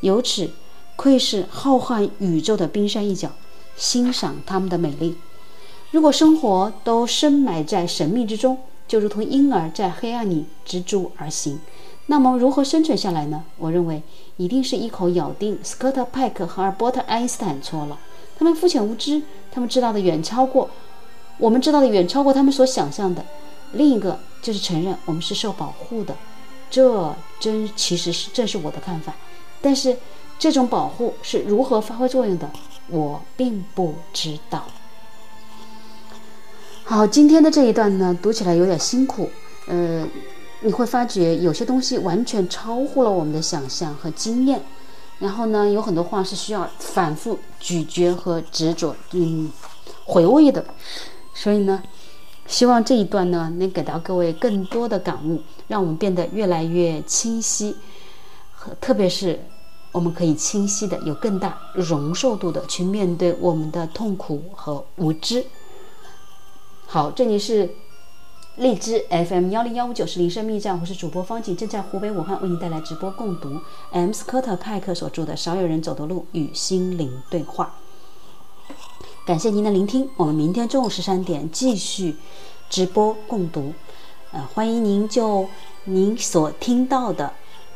[0.02, 0.52] 由此
[0.96, 3.32] 窥视浩瀚宇宙的冰山一角，
[3.76, 5.16] 欣赏它们的美丽。
[5.92, 8.58] 如果生活都深埋在神秘之中，
[8.88, 11.60] 就如同婴儿在黑暗里蜘蛛而行，
[12.08, 13.44] 那么如何生存下来呢？
[13.58, 14.02] 我认为
[14.38, 18.00] 一定是一口咬定斯科特派克和尔伯特爱因斯坦错了。
[18.38, 19.22] 他们肤浅无知，
[19.52, 20.70] 他们知道的远超过
[21.38, 23.26] 我们知道的远超过他们所想象的。
[23.74, 26.16] 另一个就是承认我们是受保护的，
[26.70, 29.14] 这真其实是正是我的看法。
[29.62, 29.98] 但是
[30.40, 32.50] 这种保护是如何发挥作用的，
[32.88, 34.66] 我并不知道。
[36.84, 39.30] 好，今天的这一段呢，读起来有点辛苦，
[39.68, 40.08] 呃，
[40.62, 44.64] 你会发觉有些东西完全超乎了我们的想象和经验，
[45.20, 49.52] 然后呢，有很多话是需要反复咀嚼和执着，嗯，
[50.06, 50.64] 回味的，
[51.34, 51.84] 所以呢，
[52.48, 57.76] 希望这一段呢能给到各位更多的感悟，让我们变得越来越清晰，
[58.52, 59.40] 和特别是
[59.92, 65.46] 我们可以清晰的、有更大容受度的去面对我们的痛苦和无知。
[66.86, 67.70] 好，这里是
[68.56, 73.60] 荔枝 FM 幺零幺五九是铃声驿站，我是主播方景，正在湖北武汉为您带来直播共读
[73.92, 77.76] M 斯科特派克所著的《少有人走的路与心灵对话》。
[79.28, 82.16] 感谢您的聆听，我们明天中午十三点继续
[82.70, 83.74] 直播共读。
[84.32, 85.50] 呃，欢迎您就
[85.84, 87.34] 您所听到的，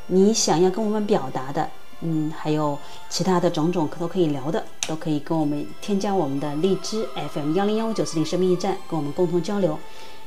[0.07, 1.69] 你想要跟我们表达的。
[1.99, 2.79] 嗯，还有
[3.09, 9.77] 其他的种种可都可以聊的，都可以跟我们添加我们的荔枝 FM 幺零幺五九四零生命驿站，跟我们共同交流。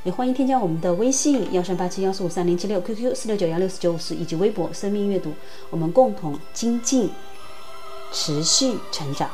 [0.02, 5.32] 也欢迎添加我们的微信幺三八七幺四五三零七六 QQ 四六九幺六四九五四以及微博生命阅读，
[5.70, 7.08] 我们共同精进，
[8.12, 9.30] 持续成长。